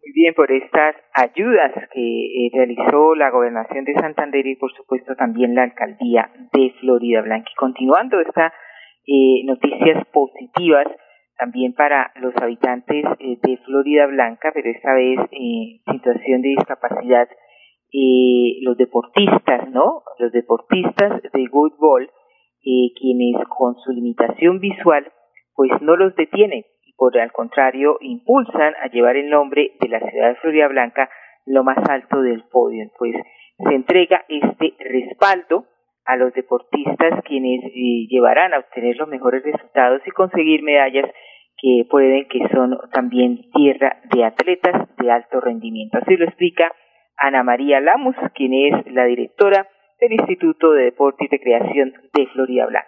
Muy 0.01 0.11
bien, 0.13 0.33
por 0.33 0.51
estas 0.51 0.95
ayudas 1.13 1.71
que 1.93 2.01
eh, 2.01 2.49
realizó 2.53 3.15
la 3.15 3.29
gobernación 3.31 3.85
de 3.85 3.93
Santander 3.95 4.45
y 4.45 4.55
por 4.55 4.71
supuesto 4.73 5.15
también 5.15 5.55
la 5.55 5.63
alcaldía 5.63 6.31
de 6.53 6.73
Florida 6.79 7.21
Blanca. 7.21 7.49
Y 7.51 7.55
continuando 7.55 8.19
estas 8.21 8.51
eh, 9.07 9.43
noticias 9.45 10.05
positivas, 10.11 10.87
también 11.37 11.73
para 11.73 12.11
los 12.15 12.35
habitantes 12.41 13.05
eh, 13.19 13.37
de 13.41 13.57
Florida 13.65 14.07
Blanca, 14.07 14.51
pero 14.53 14.69
esta 14.69 14.93
vez 14.93 15.19
en 15.31 15.79
situación 15.91 16.41
de 16.41 16.49
discapacidad, 16.49 17.27
eh, 17.93 18.59
los 18.63 18.75
deportistas, 18.75 19.69
¿no? 19.69 20.03
Los 20.19 20.31
deportistas 20.31 21.21
de 21.21 21.45
Good 21.47 21.73
quienes 22.99 23.35
con 23.47 23.75
su 23.75 23.91
limitación 23.91 24.59
visual, 24.59 25.11
pues 25.55 25.71
no 25.81 25.95
los 25.95 26.15
detienen 26.15 26.63
y 26.85 26.93
por 26.93 27.17
el 27.17 27.31
contrario 27.31 27.97
impulsan 28.01 28.73
a 28.81 28.87
llevar 28.87 29.15
el 29.15 29.29
nombre 29.29 29.71
de 29.79 29.89
la 29.89 29.99
ciudad 29.99 30.29
de 30.29 30.35
Florida 30.35 30.67
Blanca 30.67 31.09
lo 31.45 31.63
más 31.63 31.77
alto 31.89 32.21
del 32.21 32.43
podio. 32.51 32.89
Pues 32.97 33.15
se 33.57 33.73
entrega 33.73 34.23
este 34.27 34.75
respaldo 34.79 35.65
a 36.05 36.15
los 36.15 36.33
deportistas 36.33 37.21
quienes 37.25 37.63
eh, 37.65 38.07
llevarán 38.09 38.53
a 38.53 38.59
obtener 38.59 38.95
los 38.97 39.07
mejores 39.07 39.43
resultados 39.43 40.01
y 40.05 40.11
conseguir 40.11 40.63
medallas 40.63 41.09
que 41.59 41.85
pueden 41.89 42.27
que 42.27 42.47
son 42.53 42.77
también 42.93 43.49
tierra 43.53 43.99
de 44.13 44.23
atletas 44.23 44.87
de 44.97 45.11
alto 45.11 45.41
rendimiento. 45.41 45.97
Así 45.97 46.15
lo 46.15 46.25
explica 46.25 46.71
Ana 47.17 47.43
María 47.43 47.79
Lamus, 47.79 48.15
quien 48.35 48.53
es 48.53 48.93
la 48.93 49.05
directora 49.05 49.67
del 49.99 50.13
Instituto 50.13 50.71
de 50.71 50.85
Deporte 50.85 51.25
y 51.25 51.27
Recreación 51.27 51.93
de 52.13 52.27
Florida 52.33 52.65
Blanca. 52.67 52.87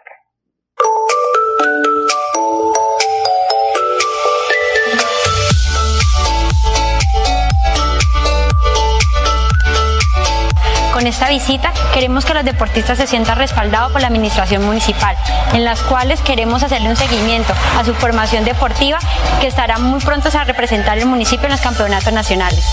Con 10.93 11.07
esta 11.07 11.29
visita 11.29 11.71
queremos 11.93 12.25
que 12.25 12.33
los 12.33 12.43
deportistas 12.43 12.97
se 12.97 13.07
sientan 13.07 13.37
respaldados 13.37 13.93
por 13.93 14.01
la 14.01 14.07
administración 14.07 14.65
municipal, 14.65 15.15
en 15.53 15.63
las 15.63 15.81
cuales 15.81 16.21
queremos 16.21 16.61
hacerle 16.61 16.89
un 16.89 16.97
seguimiento 16.97 17.53
a 17.77 17.85
su 17.85 17.93
formación 17.93 18.43
deportiva 18.43 18.99
que 19.39 19.47
estará 19.47 19.77
muy 19.77 20.01
pronto 20.01 20.27
a 20.37 20.43
representar 20.43 20.97
el 20.97 21.05
municipio 21.05 21.45
en 21.45 21.53
los 21.53 21.61
campeonatos 21.61 22.11
nacionales. 22.11 22.65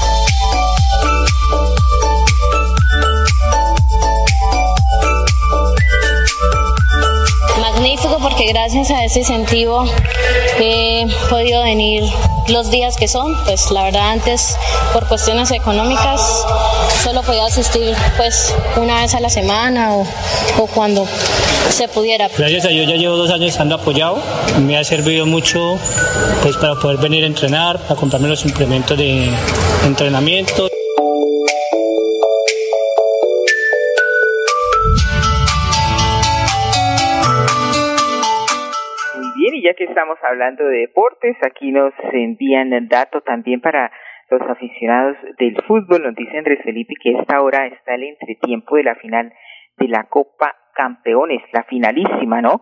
Magnífico 7.76 8.18
porque 8.22 8.46
gracias 8.46 8.90
a 8.90 9.04
ese 9.04 9.18
incentivo 9.18 9.84
he 10.58 11.06
podido 11.28 11.62
venir 11.62 12.04
los 12.48 12.70
días 12.70 12.96
que 12.96 13.06
son, 13.06 13.36
pues 13.44 13.70
la 13.70 13.84
verdad 13.84 14.12
antes 14.12 14.56
por 14.94 15.06
cuestiones 15.06 15.50
económicas 15.50 16.46
solo 17.04 17.22
podía 17.22 17.44
asistir 17.44 17.94
pues 18.16 18.54
una 18.80 19.02
vez 19.02 19.14
a 19.14 19.20
la 19.20 19.28
semana 19.28 19.94
o, 19.94 20.06
cuando 20.74 21.06
se 21.68 21.86
pudiera. 21.88 22.30
Gracias 22.36 22.64
a 22.64 22.68
Dios 22.68 22.88
ya 22.88 22.96
llevo 22.96 23.16
dos 23.16 23.30
años 23.30 23.50
estando 23.50 23.74
apoyado, 23.74 24.22
me 24.62 24.78
ha 24.78 24.84
servido 24.84 25.26
mucho 25.26 25.78
pues 26.42 26.56
para 26.56 26.76
poder 26.76 26.96
venir 26.96 27.24
a 27.24 27.26
entrenar, 27.26 27.78
a 27.90 27.94
comprarme 27.94 28.28
los 28.28 28.42
implementos 28.46 28.96
de 28.96 29.30
entrenamiento. 29.84 30.70
Que 39.76 39.84
estamos 39.84 40.18
hablando 40.28 40.64
de 40.64 40.78
deportes, 40.78 41.36
aquí 41.42 41.70
nos 41.70 41.92
envían 42.12 42.72
el 42.72 42.88
dato 42.88 43.20
también 43.20 43.60
para 43.60 43.92
los 44.30 44.42
aficionados 44.42 45.16
del 45.38 45.56
fútbol. 45.62 46.02
Nos 46.02 46.14
dice 46.14 46.38
Andrés 46.38 46.60
Felipe 46.64 46.94
que 47.00 47.12
esta 47.12 47.40
hora 47.42 47.66
está 47.66 47.94
el 47.94 48.04
entretiempo 48.04 48.76
de 48.76 48.84
la 48.84 48.94
final 48.96 49.32
de 49.76 49.88
la 49.88 50.04
Copa 50.04 50.56
Campeones, 50.74 51.42
la 51.52 51.64
finalísima, 51.64 52.40
¿no? 52.40 52.60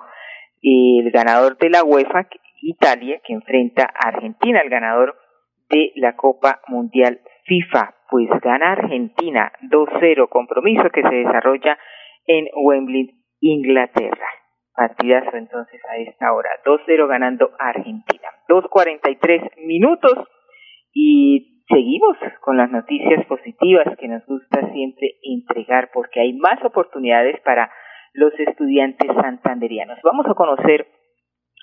El 0.62 1.11
ganador 1.11 1.56
de 1.59 1.71
la 1.71 1.85
UEFA, 1.85 2.26
Italia, 2.62 3.21
que 3.25 3.33
enfrenta 3.33 3.85
a 3.85 4.09
Argentina, 4.09 4.61
el 4.61 4.71
ganador 4.71 5.16
de 5.71 5.92
la 5.97 6.16
Copa 6.16 6.61
Mundial 6.68 7.21
FIFA. 7.44 7.94
Pues 8.11 8.28
gana 8.42 8.73
Argentina 8.73 9.52
2-0, 9.62 10.28
compromiso 10.28 10.90
que 10.90 11.02
se 11.02 11.14
desarrolla 11.14 11.78
en 12.26 12.47
Wembley, 12.54 13.11
Inglaterra. 13.40 14.26
Partidazo 14.75 15.37
entonces 15.37 15.81
a 15.88 15.97
esta 15.99 16.33
hora. 16.33 16.49
2-0 16.64 17.09
ganando 17.09 17.50
Argentina. 17.59 18.28
2.43 18.49 19.57
minutos 19.66 20.28
y 20.93 21.62
seguimos 21.69 22.16
con 22.40 22.57
las 22.57 22.71
noticias 22.71 23.25
positivas 23.26 23.87
que 23.99 24.09
nos 24.09 24.25
gusta 24.26 24.71
siempre 24.73 25.14
entregar 25.23 25.90
porque 25.93 26.21
hay 26.21 26.33
más 26.35 26.62
oportunidades 26.64 27.40
para 27.43 27.71
los 28.12 28.33
estudiantes 28.38 29.11
santanderianos. 29.21 29.99
Vamos 30.02 30.26
a 30.26 30.35
conocer 30.35 30.87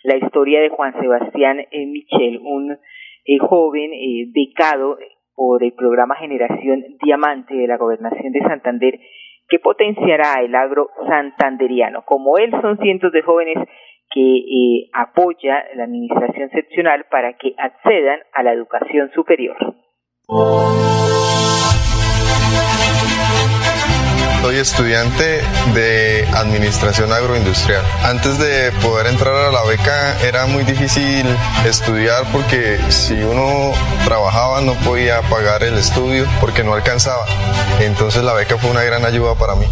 la 0.03 0.17
historia 0.17 0.61
de 0.61 0.69
Juan 0.69 0.93
Sebastián 0.99 1.59
eh, 1.59 1.85
Michel, 1.85 2.39
un 2.43 2.71
eh, 2.71 3.37
joven 3.39 3.91
eh, 3.93 4.27
becado 4.33 4.97
por 5.35 5.63
el 5.63 5.73
programa 5.73 6.15
Generación 6.15 6.83
Diamante 7.03 7.55
de 7.55 7.67
la 7.67 7.77
Gobernación 7.77 8.31
de 8.31 8.41
Santander 8.41 8.99
que 9.51 9.59
potenciará 9.59 10.41
el 10.41 10.55
agro 10.55 10.89
santanderiano. 11.09 12.03
Como 12.05 12.37
él, 12.37 12.51
son 12.61 12.77
cientos 12.77 13.11
de 13.11 13.21
jóvenes 13.21 13.57
que 14.09 14.37
eh, 14.37 14.89
apoya 14.93 15.65
la 15.75 15.83
administración 15.83 16.49
seccional 16.51 17.05
para 17.11 17.33
que 17.33 17.53
accedan 17.57 18.19
a 18.33 18.43
la 18.43 18.53
educación 18.53 19.11
superior. 19.13 19.57
Soy 24.41 24.55
estudiante 24.55 25.41
de 25.75 26.25
Administración 26.35 27.11
Agroindustrial. 27.11 27.83
Antes 28.03 28.39
de 28.39 28.71
poder 28.81 29.07
entrar 29.07 29.35
a 29.35 29.51
la 29.51 29.63
beca 29.69 30.17
era 30.27 30.47
muy 30.47 30.63
difícil 30.63 31.25
estudiar 31.65 32.23
porque 32.33 32.77
si 32.89 33.21
uno 33.21 33.71
no 34.59 34.73
podía 34.73 35.21
pagar 35.21 35.63
el 35.63 35.77
estudio 35.77 36.27
porque 36.41 36.63
no 36.63 36.73
alcanzaba. 36.73 37.25
Entonces 37.79 38.23
la 38.23 38.33
beca 38.33 38.57
fue 38.57 38.69
una 38.69 38.83
gran 38.83 39.05
ayuda 39.05 39.35
para 39.35 39.55
mí. 39.55 39.65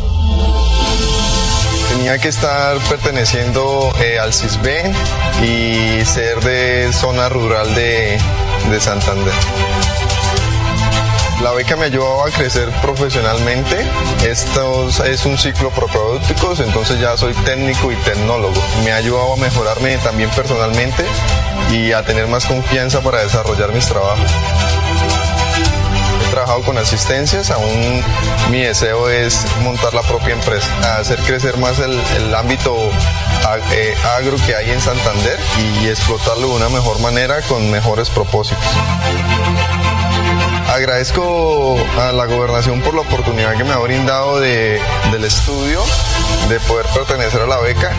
Tenía 1.89 2.17
que 2.19 2.29
estar 2.29 2.77
perteneciendo 2.87 3.91
eh, 3.99 4.19
al 4.19 4.33
CISBEN 4.33 4.93
y 5.43 6.05
ser 6.05 6.39
de 6.39 6.93
zona 6.93 7.27
rural 7.27 7.75
de, 7.75 8.17
de 8.69 8.79
Santander. 8.79 9.33
La 11.41 11.51
beca 11.51 11.77
me 11.77 11.83
ha 11.83 11.85
ayudado 11.85 12.25
a 12.25 12.29
crecer 12.31 12.69
profesionalmente. 12.81 13.77
Esto 14.27 14.89
es 15.05 15.25
un 15.25 15.37
ciclo 15.37 15.69
propedéuticos, 15.69 16.59
entonces 16.59 16.99
ya 16.99 17.15
soy 17.15 17.33
técnico 17.45 17.91
y 17.93 17.95
tecnólogo. 17.95 18.61
Me 18.83 18.91
ha 18.91 18.97
ayudado 18.97 19.33
a 19.33 19.37
mejorarme 19.37 19.97
también 19.99 20.29
personalmente 20.31 21.05
y 21.71 21.93
a 21.93 22.03
tener 22.03 22.27
más 22.27 22.45
confianza 22.45 22.99
para 22.99 23.23
desarrollar 23.23 23.71
mis 23.71 23.85
trabajos 23.85 24.29
He 26.25 26.31
trabajado 26.31 26.61
con 26.63 26.77
asistencias, 26.77 27.51
aún 27.51 28.03
mi 28.51 28.59
deseo 28.59 29.09
es 29.09 29.45
montar 29.63 29.93
la 29.93 30.01
propia 30.01 30.33
empresa, 30.33 30.67
hacer 30.99 31.19
crecer 31.19 31.55
más 31.57 31.79
el, 31.79 32.35
ámbito 32.35 32.75
eh, 33.71 33.95
agro 34.17 34.35
que 34.45 34.55
hay 34.57 34.71
en 34.71 34.81
Santander 34.81 35.39
y 35.81 35.87
explotarlo 35.87 36.49
de 36.49 36.53
una 36.55 36.69
mejor 36.69 36.99
manera 36.99 37.41
con 37.43 37.71
mejores 37.71 38.09
propósitos. 38.09 38.59
Agradezco 40.73 41.77
a 41.99 42.11
la 42.11 42.25
gobernación 42.25 42.79
por 42.81 42.93
la 42.93 43.01
oportunidad 43.01 43.57
que 43.57 43.63
me 43.63 43.71
ha 43.71 43.77
brindado 43.79 44.39
de, 44.39 44.79
del 45.11 45.23
estudio, 45.23 45.81
de 46.47 46.59
poder 46.59 46.85
pertenecer 46.93 47.41
a 47.41 47.47
la 47.47 47.57
beca. 47.57 47.91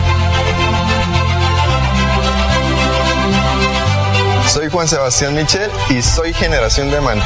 Soy 4.47 4.69
Juan 4.69 4.87
Sebastián 4.87 5.35
Michel 5.35 5.69
y 5.89 6.01
soy 6.01 6.33
generación 6.33 6.89
de 6.89 6.97
amante. 6.97 7.25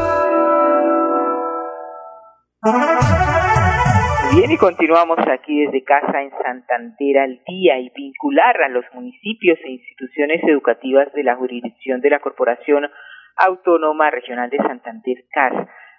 Y 4.51 4.57
continuamos 4.57 5.17
aquí 5.31 5.63
desde 5.63 5.81
casa 5.81 6.21
en 6.21 6.29
Santander 6.31 7.19
al 7.19 7.41
día 7.47 7.79
y 7.79 7.89
vincular 7.95 8.61
a 8.61 8.67
los 8.67 8.83
municipios 8.93 9.57
e 9.63 9.71
instituciones 9.71 10.43
educativas 10.43 11.07
de 11.13 11.23
la 11.23 11.37
jurisdicción 11.37 12.01
de 12.01 12.09
la 12.09 12.19
Corporación 12.19 12.83
Autónoma 13.37 14.11
Regional 14.11 14.49
de 14.49 14.57
Santander 14.57 15.23
CAS 15.31 15.53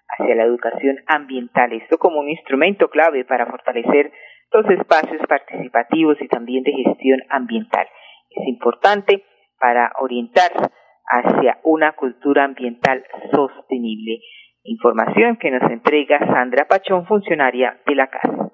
hacia 0.06 0.34
la 0.34 0.42
educación 0.42 0.98
ambiental. 1.06 1.72
Esto 1.72 1.96
como 1.96 2.20
un 2.20 2.28
instrumento 2.28 2.90
clave 2.90 3.24
para 3.24 3.46
fortalecer 3.46 4.12
los 4.52 4.68
espacios 4.68 5.22
participativos 5.26 6.20
y 6.20 6.28
también 6.28 6.62
de 6.62 6.72
gestión 6.72 7.22
ambiental. 7.30 7.86
Es 8.28 8.46
importante 8.48 9.24
para 9.58 9.92
orientar 9.98 10.52
hacia 11.06 11.58
una 11.64 11.92
cultura 11.92 12.44
ambiental 12.44 13.02
sostenible. 13.32 14.20
Información 14.64 15.38
que 15.40 15.50
nos 15.50 15.68
entrega 15.70 16.20
Sandra 16.20 16.66
Pachón, 16.68 17.04
funcionaria 17.06 17.80
de 17.84 17.94
la 17.96 18.06
casa. 18.06 18.52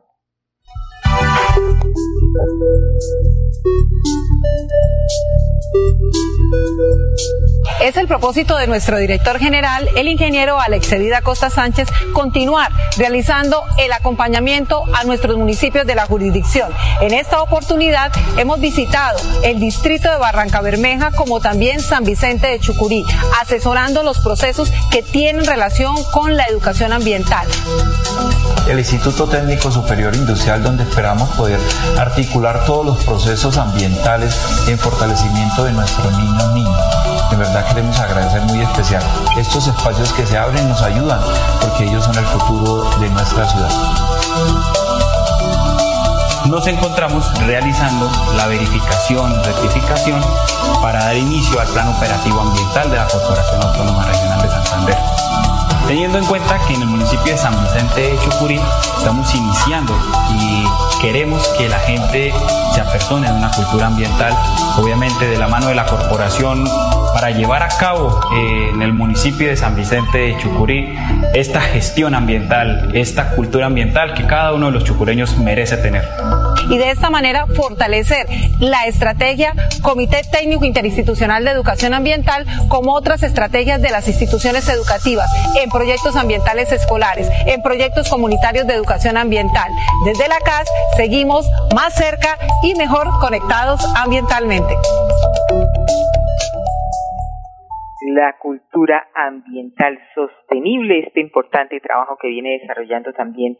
Es 7.81 7.97
el 7.97 8.09
propósito 8.09 8.57
de 8.57 8.67
nuestro 8.67 8.99
director 8.99 9.39
general, 9.39 9.89
el 9.97 10.09
ingeniero 10.09 10.59
Alexedida 10.59 11.23
Costa 11.23 11.49
Sánchez, 11.49 11.89
continuar 12.13 12.71
realizando 12.97 13.63
el 13.79 13.93
acompañamiento 13.93 14.83
a 14.95 15.05
nuestros 15.05 15.37
municipios 15.37 15.87
de 15.87 15.95
la 15.95 16.07
jurisdicción. 16.07 16.73
En 17.01 17.15
esta 17.15 17.41
oportunidad 17.41 18.11
hemos 18.37 18.61
visitado 18.61 19.19
el 19.45 19.61
distrito 19.61 20.11
de 20.11 20.19
Barranca 20.19 20.61
Bermeja 20.61 21.13
como 21.13 21.41
también 21.41 21.81
San 21.81 22.05
Vicente 22.05 22.49
de 22.49 22.59
Chucurí, 22.59 23.05
asesorando 23.41 24.03
los 24.03 24.19
procesos 24.19 24.73
que 24.91 25.03
tienen 25.03 25.47
relación 25.47 25.95
con 26.13 26.37
la 26.37 26.45
educación 26.45 26.93
ambiental. 26.93 27.47
El 28.69 28.79
Instituto 28.79 29.27
Técnico 29.27 29.71
Superior 29.71 30.15
Industrial, 30.15 30.63
donde 30.63 30.83
esperamos 30.83 31.31
poder 31.31 31.59
articular 31.99 32.67
todos 32.67 32.85
los 32.85 33.03
procesos 33.03 33.57
ambientales 33.57 34.39
en 34.69 34.79
fortalecimiento 34.79 35.65
de 35.65 35.73
nuestros 35.73 36.13
niños 36.19 36.53
niños. 36.53 36.77
De 37.31 37.37
verdad 37.37 37.67
queremos 37.67 37.99
agradecer 37.99 38.43
muy 38.43 38.61
especial. 38.61 39.03
Estos 39.39 39.69
espacios 39.69 40.13
que 40.13 40.27
se 40.27 40.37
abren 40.37 40.69
nos 40.69 40.83
ayudan 40.83 41.19
porque 41.63 41.85
ellos 41.85 42.05
son 42.05 42.19
el 42.19 42.27
futuro 42.27 42.91
de 43.01 43.09
nuestra 43.09 43.49
ciudad. 43.49 43.71
Nos 46.45 46.67
encontramos 46.67 47.25
realizando 47.47 48.11
la 48.37 48.49
verificación, 48.49 49.33
rectificación 49.45 50.21
para 50.83 51.05
dar 51.05 51.17
inicio 51.17 51.59
al 51.59 51.69
plan 51.69 51.89
operativo 51.89 52.41
ambiental 52.43 52.91
de 52.91 52.97
la 52.99 53.07
Corporación 53.07 53.63
Autónoma 53.63 54.05
Regional 54.05 54.43
de 54.43 54.49
Santander 54.49 55.28
teniendo 55.89 56.19
en 56.19 56.27
cuenta 56.27 56.59
que 56.69 56.75
en 56.75 56.83
el 56.83 56.89
municipio 56.89 57.33
de 57.33 57.39
San 57.39 57.55
Vicente 57.65 58.03
de 58.03 58.19
Chucurí 58.19 58.61
estamos 58.99 59.35
iniciando 59.35 59.97
y 60.35 61.01
queremos 61.01 61.49
que 61.57 61.67
la 61.67 61.79
gente 61.79 62.31
se 62.75 62.81
apersone 62.83 63.27
en 63.27 63.35
una 63.37 63.51
cultura 63.51 63.87
ambiental, 63.87 64.37
obviamente 64.77 65.27
de 65.27 65.39
la 65.39 65.49
mano 65.49 65.69
de 65.69 65.75
la 65.75 65.87
corporación, 65.87 66.69
para 67.15 67.31
llevar 67.31 67.63
a 67.63 67.69
cabo 67.69 68.21
eh, 68.35 68.71
en 68.75 68.83
el 68.83 68.93
municipio 68.93 69.49
de 69.49 69.57
San 69.57 69.75
Vicente 69.75 70.19
de 70.19 70.37
Chucurí 70.39 70.95
esta 71.33 71.63
gestión 71.63 72.15
ambiental, 72.15 72.91
esta 72.93 73.31
cultura 73.31 73.67
ambiental 73.67 74.13
que 74.13 74.27
cada 74.27 74.53
uno 74.53 74.67
de 74.67 74.73
los 74.73 74.85
chucureños 74.85 75.39
merece 75.39 75.79
tener 75.79 76.05
y 76.71 76.79
de 76.79 76.91
esta 76.91 77.11
manera 77.11 77.47
fortalecer 77.47 78.27
la 78.61 78.87
estrategia 78.87 79.55
Comité 79.83 80.21
Técnico 80.31 80.65
Interinstitucional 80.65 81.45
de 81.45 81.51
Educación 81.51 81.95
Ambiental 81.95 82.47
como 82.69 82.95
otras 82.95 83.23
estrategias 83.23 83.81
de 83.81 83.91
las 83.91 84.09
instituciones 84.09 84.69
educativas 84.69 85.31
en 85.61 85.71
proyectos 85.71 86.17
ambientales 86.17 86.73
escolares, 86.73 87.29
en 87.47 87.63
proyectos 87.63 88.09
comunitarios 88.09 88.67
de 88.67 88.75
educación 88.75 89.17
ambiental. 89.17 89.71
Desde 90.05 90.29
la 90.29 90.39
CAS 90.41 90.69
seguimos 90.97 91.49
más 91.75 91.95
cerca 91.95 92.39
y 92.63 92.75
mejor 92.75 93.09
conectados 93.21 93.81
ambientalmente 93.97 94.75
la 98.15 98.37
cultura 98.39 99.09
ambiental 99.15 99.99
sostenible, 100.15 101.01
este 101.01 101.21
importante 101.21 101.79
trabajo 101.81 102.17
que 102.21 102.29
viene 102.29 102.59
desarrollando 102.61 103.13
también 103.13 103.59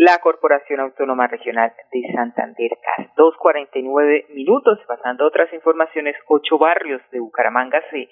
la 0.00 0.16
Corporación 0.22 0.80
Autónoma 0.80 1.26
Regional 1.26 1.74
de 1.92 2.00
Santander 2.14 2.70
CAS. 2.80 3.08
2.49 3.18 4.32
minutos, 4.32 4.78
pasando 4.88 5.26
otras 5.26 5.52
informaciones, 5.52 6.16
ocho 6.26 6.56
barrios 6.56 7.02
de 7.12 7.20
Bucaramanga 7.20 7.82
se 7.90 8.08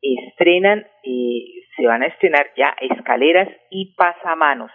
estrenan, 0.00 0.86
eh, 1.02 1.66
se 1.76 1.84
van 1.84 2.04
a 2.04 2.06
estrenar 2.06 2.46
ya 2.56 2.76
escaleras 2.80 3.48
y 3.70 3.92
pasamanos. 3.96 4.70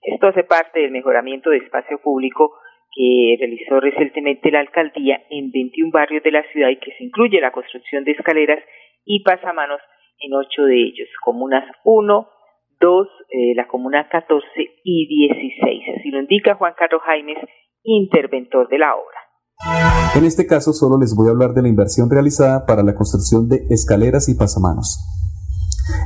Esto 0.00 0.28
hace 0.28 0.44
parte 0.44 0.80
del 0.80 0.90
mejoramiento 0.90 1.50
de 1.50 1.58
espacio 1.58 1.98
público 2.00 2.60
que 2.94 3.36
realizó 3.38 3.78
recientemente 3.80 4.50
la 4.50 4.60
alcaldía 4.60 5.20
en 5.28 5.50
21 5.50 5.90
barrios 5.92 6.22
de 6.22 6.32
la 6.32 6.44
ciudad 6.44 6.70
y 6.70 6.76
que 6.76 6.92
se 6.92 7.04
incluye 7.04 7.42
la 7.42 7.52
construcción 7.52 8.04
de 8.04 8.12
escaleras 8.12 8.64
y 9.04 9.22
pasamanos 9.22 9.82
en 10.20 10.32
ocho 10.32 10.62
de 10.62 10.76
ellos, 10.80 11.10
comunas 11.22 11.70
1, 11.84 12.26
2, 12.80 13.08
eh, 13.30 13.54
la 13.54 13.66
comuna 13.66 14.08
14 14.10 14.44
y 14.84 15.06
16. 15.06 15.82
Así 15.98 16.10
lo 16.10 16.20
indica 16.20 16.54
Juan 16.54 16.74
Carlos 16.76 17.02
Jaimes, 17.04 17.38
interventor 17.82 18.68
de 18.68 18.78
la 18.78 18.94
obra. 18.94 19.26
En 20.14 20.24
este 20.24 20.46
caso 20.46 20.72
solo 20.72 20.98
les 20.98 21.14
voy 21.14 21.28
a 21.28 21.30
hablar 21.30 21.54
de 21.54 21.62
la 21.62 21.68
inversión 21.68 22.10
realizada 22.10 22.66
para 22.66 22.82
la 22.82 22.94
construcción 22.94 23.48
de 23.48 23.66
escaleras 23.70 24.28
y 24.28 24.34
pasamanos. 24.34 24.98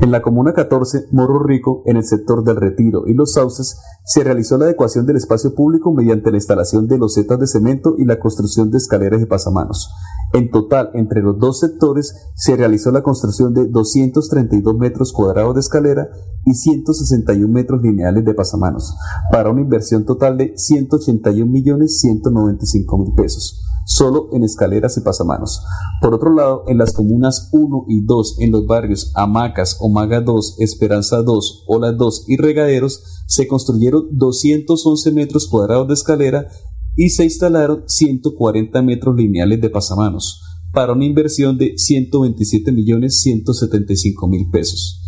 En 0.00 0.10
la 0.10 0.22
Comuna 0.22 0.52
14, 0.52 1.08
Morro 1.12 1.42
Rico, 1.42 1.82
en 1.86 1.96
el 1.96 2.04
sector 2.04 2.44
del 2.44 2.56
Retiro 2.56 3.04
y 3.06 3.14
Los 3.14 3.34
Sauces, 3.34 3.78
se 4.04 4.24
realizó 4.24 4.58
la 4.58 4.64
adecuación 4.64 5.06
del 5.06 5.16
espacio 5.16 5.54
público 5.54 5.92
mediante 5.92 6.30
la 6.30 6.36
instalación 6.36 6.86
de 6.86 6.98
losetas 6.98 7.38
de 7.38 7.46
cemento 7.46 7.94
y 7.98 8.04
la 8.04 8.18
construcción 8.18 8.70
de 8.70 8.78
escaleras 8.78 9.22
y 9.22 9.26
pasamanos. 9.26 9.90
En 10.32 10.50
total, 10.50 10.90
entre 10.94 11.22
los 11.22 11.38
dos 11.38 11.60
sectores, 11.60 12.14
se 12.34 12.56
realizó 12.56 12.90
la 12.92 13.02
construcción 13.02 13.52
de 13.52 13.66
232 13.66 14.76
metros 14.76 15.12
cuadrados 15.12 15.54
de 15.54 15.60
escalera 15.60 16.08
y 16.44 16.54
161 16.54 17.52
metros 17.52 17.82
lineales 17.82 18.24
de 18.24 18.34
pasamanos, 18.34 18.96
para 19.32 19.50
una 19.50 19.62
inversión 19.62 20.04
total 20.04 20.36
de 20.38 20.52
181 20.56 21.50
millones 21.50 22.00
195 22.00 22.98
mil 22.98 23.14
pesos 23.14 23.69
solo 23.90 24.28
en 24.32 24.44
escaleras 24.44 24.96
y 24.96 25.00
pasamanos. 25.00 25.64
Por 26.00 26.14
otro 26.14 26.32
lado, 26.32 26.62
en 26.68 26.78
las 26.78 26.92
comunas 26.92 27.48
1 27.50 27.86
y 27.88 28.04
2, 28.04 28.36
en 28.38 28.52
los 28.52 28.64
barrios 28.64 29.10
Amacas, 29.16 29.78
Omaga 29.80 30.20
2, 30.20 30.60
Esperanza 30.60 31.22
2, 31.22 31.64
Ola 31.66 31.90
2 31.90 32.26
y 32.28 32.36
Regaderos, 32.36 33.02
se 33.26 33.48
construyeron 33.48 34.06
211 34.12 35.10
metros 35.10 35.48
cuadrados 35.48 35.88
de 35.88 35.94
escalera 35.94 36.46
y 36.94 37.10
se 37.10 37.24
instalaron 37.24 37.82
140 37.88 38.80
metros 38.82 39.16
lineales 39.16 39.60
de 39.60 39.70
pasamanos, 39.70 40.40
para 40.72 40.92
una 40.92 41.04
inversión 41.04 41.58
de 41.58 41.76
127 41.76 42.70
millones 42.70 43.20
175 43.22 44.28
mil 44.28 44.48
pesos. 44.50 45.00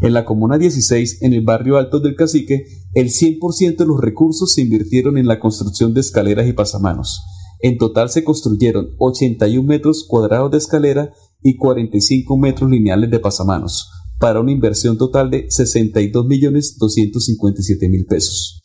En 0.00 0.14
la 0.14 0.24
Comuna 0.24 0.56
16, 0.56 1.20
en 1.20 1.34
el 1.34 1.44
barrio 1.44 1.76
Alto 1.76 2.00
del 2.00 2.16
Cacique, 2.16 2.64
el 2.94 3.10
100% 3.10 3.76
de 3.76 3.86
los 3.86 4.00
recursos 4.00 4.54
se 4.54 4.62
invirtieron 4.62 5.18
en 5.18 5.26
la 5.26 5.38
construcción 5.38 5.92
de 5.92 6.00
escaleras 6.00 6.48
y 6.48 6.54
pasamanos. 6.54 7.20
En 7.66 7.78
total 7.78 8.10
se 8.10 8.22
construyeron 8.22 8.92
81 8.98 9.66
metros 9.66 10.06
cuadrados 10.06 10.50
de 10.50 10.58
escalera 10.58 11.16
y 11.42 11.56
45 11.56 12.36
metros 12.36 12.68
lineales 12.68 13.10
de 13.10 13.18
pasamanos, 13.20 13.88
para 14.20 14.40
una 14.40 14.52
inversión 14.52 14.98
total 14.98 15.30
de 15.30 15.48
62 15.48 16.26
millones 16.26 16.76
257 16.78 17.88
mil 17.88 18.04
pesos. 18.04 18.60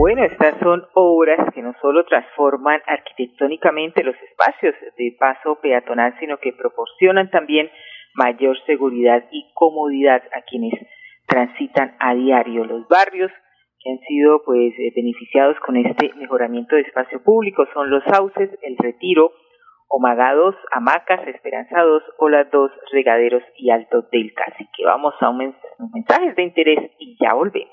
Bueno, 0.00 0.24
estas 0.24 0.58
son 0.60 0.80
obras 0.94 1.52
que 1.54 1.60
no 1.60 1.74
solo 1.82 2.06
transforman 2.08 2.80
arquitectónicamente 2.86 4.04
los 4.04 4.16
espacios 4.24 4.72
de 4.96 5.14
paso 5.20 5.60
peatonal, 5.60 6.14
sino 6.18 6.38
que 6.40 6.54
proporcionan 6.56 7.28
también 7.28 7.68
mayor 8.14 8.56
seguridad 8.64 9.22
y 9.30 9.52
comodidad 9.52 10.22
a 10.32 10.40
quienes 10.48 10.80
transitan 11.32 11.96
a 11.98 12.14
diario. 12.14 12.64
Los 12.64 12.86
barrios 12.88 13.32
que 13.80 13.90
han 13.90 13.98
sido 14.06 14.42
pues 14.44 14.74
eh, 14.78 14.92
beneficiados 14.94 15.56
con 15.64 15.76
este 15.76 16.12
mejoramiento 16.16 16.76
de 16.76 16.82
espacio 16.82 17.22
público 17.22 17.64
son 17.72 17.90
los 17.90 18.04
sauces, 18.04 18.50
el 18.62 18.76
retiro, 18.76 19.32
Omaga 19.94 20.32
2, 20.32 20.54
Hamacas, 20.72 21.20
Esperanza 21.28 21.82
2, 21.82 22.02
Ola 22.16 22.44
2, 22.50 22.70
Regaderos 22.92 23.42
y 23.58 23.70
Alto 23.70 24.00
del 24.10 24.32
Cacique. 24.32 24.86
Vamos 24.86 25.12
a 25.20 25.28
un 25.28 25.54
mensajes 25.92 26.34
de 26.34 26.42
interés 26.44 26.78
y 26.98 27.14
ya 27.20 27.34
volvemos. 27.34 27.70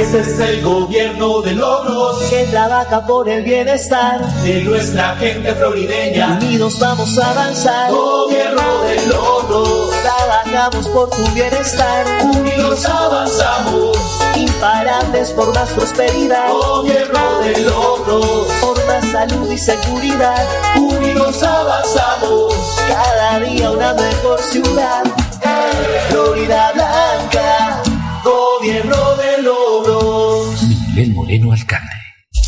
Este 0.00 0.20
es 0.20 0.38
el 0.38 0.64
gobierno 0.64 1.42
de 1.42 1.56
logros 1.56 2.30
que 2.30 2.44
trabaja 2.52 3.04
por 3.04 3.28
el 3.28 3.42
bienestar 3.42 4.20
de 4.44 4.62
nuestra 4.62 5.16
gente 5.16 5.50
florideña. 5.54 6.38
Unidos 6.40 6.78
vamos 6.80 7.18
a 7.18 7.30
avanzar. 7.32 7.90
Gobierno 7.90 8.82
de 8.84 9.08
logros. 9.08 9.90
Trabajamos 10.02 10.88
por 10.90 11.10
tu 11.10 11.34
bienestar. 11.34 12.06
Unidos 12.22 12.86
avanzamos. 12.88 14.27
Imparables 14.58 15.30
por 15.30 15.54
más 15.54 15.70
prosperidad. 15.70 16.50
Gobierno 16.50 17.38
de 17.38 17.60
logros. 17.60 18.48
Por 18.60 18.86
más 18.86 19.04
salud 19.12 19.48
y 19.52 19.56
seguridad. 19.56 20.44
Unidos 20.74 21.40
avanzamos. 21.44 22.56
Cada 22.88 23.38
día 23.38 23.70
una 23.70 23.94
mejor 23.94 24.40
ciudad. 24.42 25.04
Florida 26.08 26.72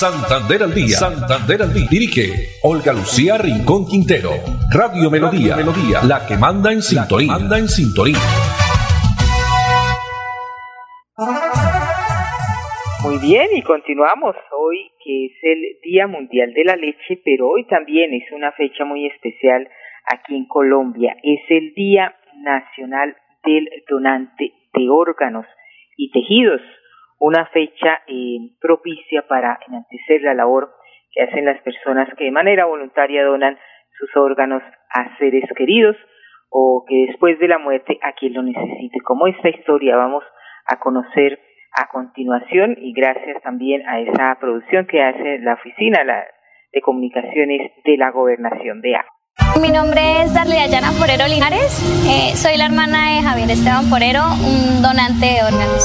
Santander 0.00 0.62
al 0.62 0.72
día. 0.72 0.96
Santander 0.96 1.60
al 1.60 1.74
día. 1.74 1.84
Dirige 1.90 2.56
Olga 2.62 2.90
Lucía 2.94 3.36
Rincón 3.36 3.84
Quintero. 3.84 4.32
Radio 4.72 5.10
Melodía. 5.10 5.56
Melodía. 5.56 6.00
La 6.08 6.24
que 6.24 6.40
manda 6.40 6.72
en 6.72 6.80
sintonía. 6.80 7.36
Manda 7.36 7.58
en 7.58 7.68
sintonía. 7.68 8.16
Muy 13.04 13.18
bien, 13.20 13.48
y 13.52 13.60
continuamos 13.60 14.36
hoy, 14.56 14.88
que 15.04 15.26
es 15.26 15.36
el 15.42 15.60
Día 15.84 16.06
Mundial 16.06 16.54
de 16.54 16.64
la 16.64 16.76
Leche, 16.76 17.20
pero 17.22 17.50
hoy 17.50 17.66
también 17.66 18.14
es 18.14 18.24
una 18.32 18.52
fecha 18.52 18.86
muy 18.86 19.04
especial 19.04 19.68
aquí 20.08 20.34
en 20.34 20.46
Colombia. 20.46 21.14
Es 21.22 21.44
el 21.50 21.74
Día 21.74 22.16
Nacional 22.40 23.18
del 23.44 23.68
Donante 23.86 24.50
de 24.72 24.88
Órganos 24.88 25.44
y 25.98 26.10
Tejidos 26.10 26.62
una 27.20 27.46
fecha 27.46 28.00
eh, 28.06 28.38
propicia 28.60 29.28
para 29.28 29.58
enaltecer 29.68 30.22
la 30.22 30.34
labor 30.34 30.72
que 31.12 31.22
hacen 31.22 31.44
las 31.44 31.60
personas 31.60 32.08
que 32.16 32.24
de 32.24 32.30
manera 32.30 32.64
voluntaria 32.64 33.24
donan 33.24 33.58
sus 33.98 34.16
órganos 34.16 34.62
a 34.90 35.18
seres 35.18 35.44
queridos 35.54 35.96
o 36.48 36.84
que 36.88 37.06
después 37.08 37.38
de 37.38 37.48
la 37.48 37.58
muerte 37.58 37.98
a 38.02 38.12
quien 38.14 38.32
lo 38.32 38.42
necesite. 38.42 39.00
Como 39.04 39.26
esta 39.26 39.50
historia 39.50 39.96
vamos 39.96 40.24
a 40.66 40.80
conocer 40.80 41.38
a 41.72 41.88
continuación 41.88 42.76
y 42.80 42.92
gracias 42.94 43.42
también 43.42 43.86
a 43.86 44.00
esa 44.00 44.38
producción 44.40 44.86
que 44.86 45.02
hace 45.02 45.38
la 45.40 45.54
Oficina 45.54 46.02
de 46.72 46.80
Comunicaciones 46.80 47.70
de 47.84 47.96
la 47.98 48.10
Gobernación 48.10 48.80
de 48.80 48.96
A. 48.96 49.04
Mi 49.60 49.70
nombre 49.70 50.22
es 50.22 50.32
Darlia 50.32 50.66
Yana 50.66 50.92
Porero 50.92 51.26
Linares, 51.26 51.72
eh, 52.06 52.34
soy 52.36 52.56
la 52.56 52.66
hermana 52.66 53.10
de 53.10 53.22
Javier 53.22 53.50
Esteban 53.50 53.90
Porero, 53.90 54.24
un 54.34 54.80
donante 54.82 55.26
de 55.26 55.42
órganos. 55.42 55.84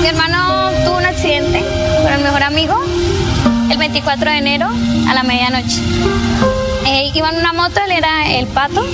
Mi 0.00 0.06
hermano 0.06 0.70
tuvo 0.84 0.98
un 0.98 1.04
accidente 1.04 1.64
con 2.02 2.12
el 2.12 2.22
mejor 2.22 2.42
amigo 2.42 2.80
el 3.70 3.78
24 3.78 4.30
de 4.30 4.38
enero 4.38 4.68
a 5.08 5.14
la 5.14 5.22
medianoche. 5.22 5.80
Eh, 6.86 7.10
iba 7.14 7.30
en 7.30 7.36
una 7.38 7.52
moto, 7.52 7.80
él 7.84 7.92
era 7.92 8.30
el 8.30 8.46
pato, 8.46 8.84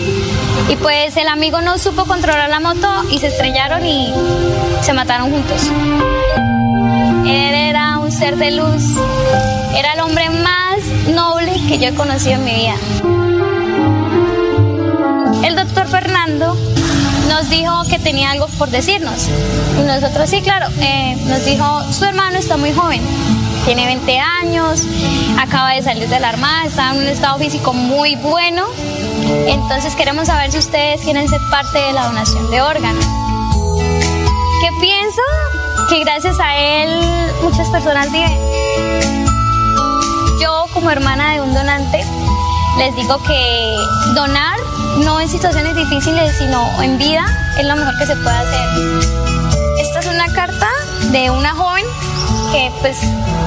y 0.68 0.76
pues 0.76 1.16
el 1.16 1.28
amigo 1.28 1.60
no 1.60 1.78
supo 1.78 2.04
controlar 2.04 2.48
la 2.48 2.60
moto 2.60 2.88
y 3.10 3.18
se 3.18 3.28
estrellaron 3.28 3.84
y 3.86 4.12
se 4.82 4.92
mataron 4.92 5.30
juntos. 5.30 5.70
Él 7.24 7.54
era 7.54 7.98
un 7.98 8.10
ser 8.10 8.36
de 8.36 8.50
luz, 8.50 8.82
era 9.76 9.94
el 9.94 10.00
hombre 10.00 10.30
más 10.30 10.78
noble 11.14 11.52
que 11.68 11.78
yo 11.78 11.88
he 11.88 11.94
conocido 11.94 12.34
en 12.34 12.44
mi 12.44 12.54
vida. 12.54 12.74
El 15.44 15.56
doctor 15.56 15.86
Fernando 15.88 16.56
nos 17.28 17.48
dijo 17.48 17.84
que 17.88 17.98
tenía 17.98 18.30
algo 18.30 18.46
por 18.58 18.70
decirnos. 18.70 19.28
Y 19.78 19.82
nosotros 19.82 20.28
sí, 20.28 20.40
claro, 20.42 20.66
eh, 20.80 21.16
nos 21.26 21.44
dijo, 21.44 21.82
su 21.92 22.04
hermano 22.04 22.38
está 22.38 22.56
muy 22.56 22.72
joven, 22.72 23.00
tiene 23.64 23.86
20 23.86 24.18
años, 24.18 24.84
acaba 25.38 25.72
de 25.72 25.82
salir 25.82 26.08
de 26.08 26.20
la 26.20 26.30
Armada, 26.30 26.64
está 26.66 26.90
en 26.90 26.98
un 26.98 27.06
estado 27.06 27.38
físico 27.38 27.72
muy 27.72 28.16
bueno. 28.16 28.64
Entonces 29.46 29.94
queremos 29.94 30.26
saber 30.26 30.50
si 30.52 30.58
ustedes 30.58 31.00
quieren 31.02 31.28
ser 31.28 31.40
parte 31.50 31.78
de 31.78 31.92
la 31.92 32.06
donación 32.06 32.50
de 32.50 32.60
órganos. 32.60 33.04
¿Qué 34.60 34.68
pienso? 34.80 35.22
Que 35.88 36.00
gracias 36.00 36.38
a 36.40 36.56
él 36.56 37.32
muchas 37.42 37.68
personas 37.70 38.10
viven. 38.10 38.38
Yo 40.40 40.66
como 40.72 40.90
hermana 40.90 41.34
de 41.34 41.42
un 41.42 41.52
donante 41.54 42.04
les 42.78 42.96
digo 42.96 43.22
que 43.22 43.76
donar 44.14 44.58
no 45.04 45.20
en 45.20 45.28
situaciones 45.28 45.76
difíciles, 45.76 46.36
sino 46.38 46.82
en 46.82 46.98
vida, 46.98 47.24
es 47.58 47.66
lo 47.66 47.76
mejor 47.76 47.96
que 47.98 48.06
se 48.06 48.16
puede 48.16 48.36
hacer. 48.36 48.68
Esta 49.80 50.00
es 50.00 50.06
una 50.06 50.26
carta 50.32 50.68
de 51.10 51.30
una 51.30 51.54
joven 51.54 51.84
que 52.52 52.70
pues 52.80 52.98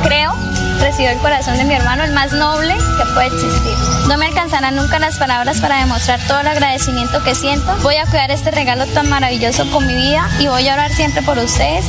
creo 0.03 0.33
recibió 0.79 1.09
el 1.09 1.17
corazón 1.19 1.57
de 1.57 1.63
mi 1.63 1.73
hermano, 1.73 2.03
el 2.03 2.11
más 2.11 2.31
noble 2.33 2.75
que 2.75 3.13
puede 3.13 3.27
existir. 3.27 3.73
No 4.07 4.17
me 4.17 4.27
alcanzarán 4.27 4.75
nunca 4.75 4.99
las 4.99 5.17
palabras 5.17 5.59
para 5.59 5.79
demostrar 5.79 6.19
todo 6.27 6.39
el 6.41 6.47
agradecimiento 6.47 7.23
que 7.23 7.33
siento. 7.33 7.75
Voy 7.81 7.95
a 7.95 8.05
cuidar 8.05 8.29
este 8.31 8.51
regalo 8.51 8.85
tan 8.87 9.09
maravilloso 9.09 9.69
con 9.71 9.87
mi 9.87 9.95
vida 9.95 10.29
y 10.39 10.47
voy 10.47 10.67
a 10.67 10.73
orar 10.73 10.91
siempre 10.91 11.21
por 11.23 11.37
ustedes 11.37 11.85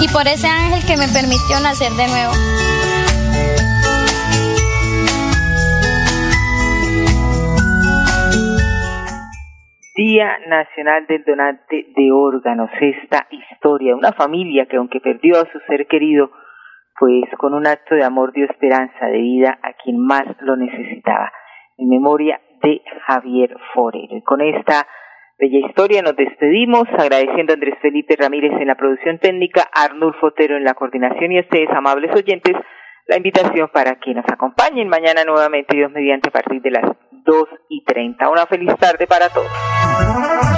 y 0.00 0.08
por 0.12 0.26
ese 0.26 0.46
ángel 0.46 0.86
que 0.86 0.96
me 0.96 1.08
permitió 1.08 1.58
nacer 1.60 1.90
de 1.92 2.06
nuevo. 2.06 2.32
Día 9.96 10.38
Nacional 10.46 11.06
del 11.08 11.24
Donante 11.24 11.86
de 11.96 12.12
Órganos, 12.12 12.70
esta 12.80 13.26
historia, 13.30 13.96
una 13.96 14.12
familia 14.12 14.66
que 14.66 14.76
aunque 14.76 15.00
perdió 15.00 15.40
a 15.40 15.50
su 15.50 15.58
ser 15.66 15.88
querido, 15.88 16.30
pues 16.98 17.24
con 17.36 17.52
un 17.54 17.66
acto 17.66 17.96
de 17.96 18.04
amor 18.04 18.32
dio 18.32 18.44
esperanza 18.44 19.06
de 19.06 19.18
vida 19.18 19.58
a 19.60 19.72
quien 19.72 19.98
más 19.98 20.24
lo 20.40 20.56
necesitaba, 20.56 21.32
en 21.76 21.88
memoria 21.88 22.40
de 22.62 22.80
Javier 23.06 23.56
Forero. 23.74 24.16
Y 24.16 24.22
con 24.22 24.40
esta 24.40 24.86
bella 25.38 25.66
historia 25.66 26.02
nos 26.02 26.16
despedimos, 26.16 26.84
agradeciendo 26.98 27.52
a 27.52 27.54
Andrés 27.54 27.76
Felipe 27.80 28.16
Ramírez 28.16 28.52
en 28.60 28.66
la 28.66 28.74
producción 28.74 29.18
técnica, 29.18 29.68
Arnulfo 29.72 30.26
Otero 30.26 30.56
en 30.56 30.64
la 30.64 30.74
coordinación 30.74 31.32
y 31.32 31.38
a 31.38 31.42
ustedes, 31.42 31.70
amables 31.70 32.14
oyentes, 32.14 32.54
la 33.06 33.16
invitación 33.16 33.70
para 33.72 33.96
que 33.96 34.12
nos 34.12 34.24
acompañen 34.30 34.88
mañana 34.88 35.24
nuevamente, 35.24 35.76
Dios 35.76 35.90
mediante, 35.92 36.28
a 36.28 36.32
partir 36.32 36.60
de 36.60 36.72
las 36.72 36.84
dos 37.24 37.48
y 37.68 37.82
treinta. 37.84 38.28
Una 38.28 38.46
feliz 38.46 38.74
tarde 38.76 39.06
para 39.06 39.28
todos. 39.30 40.57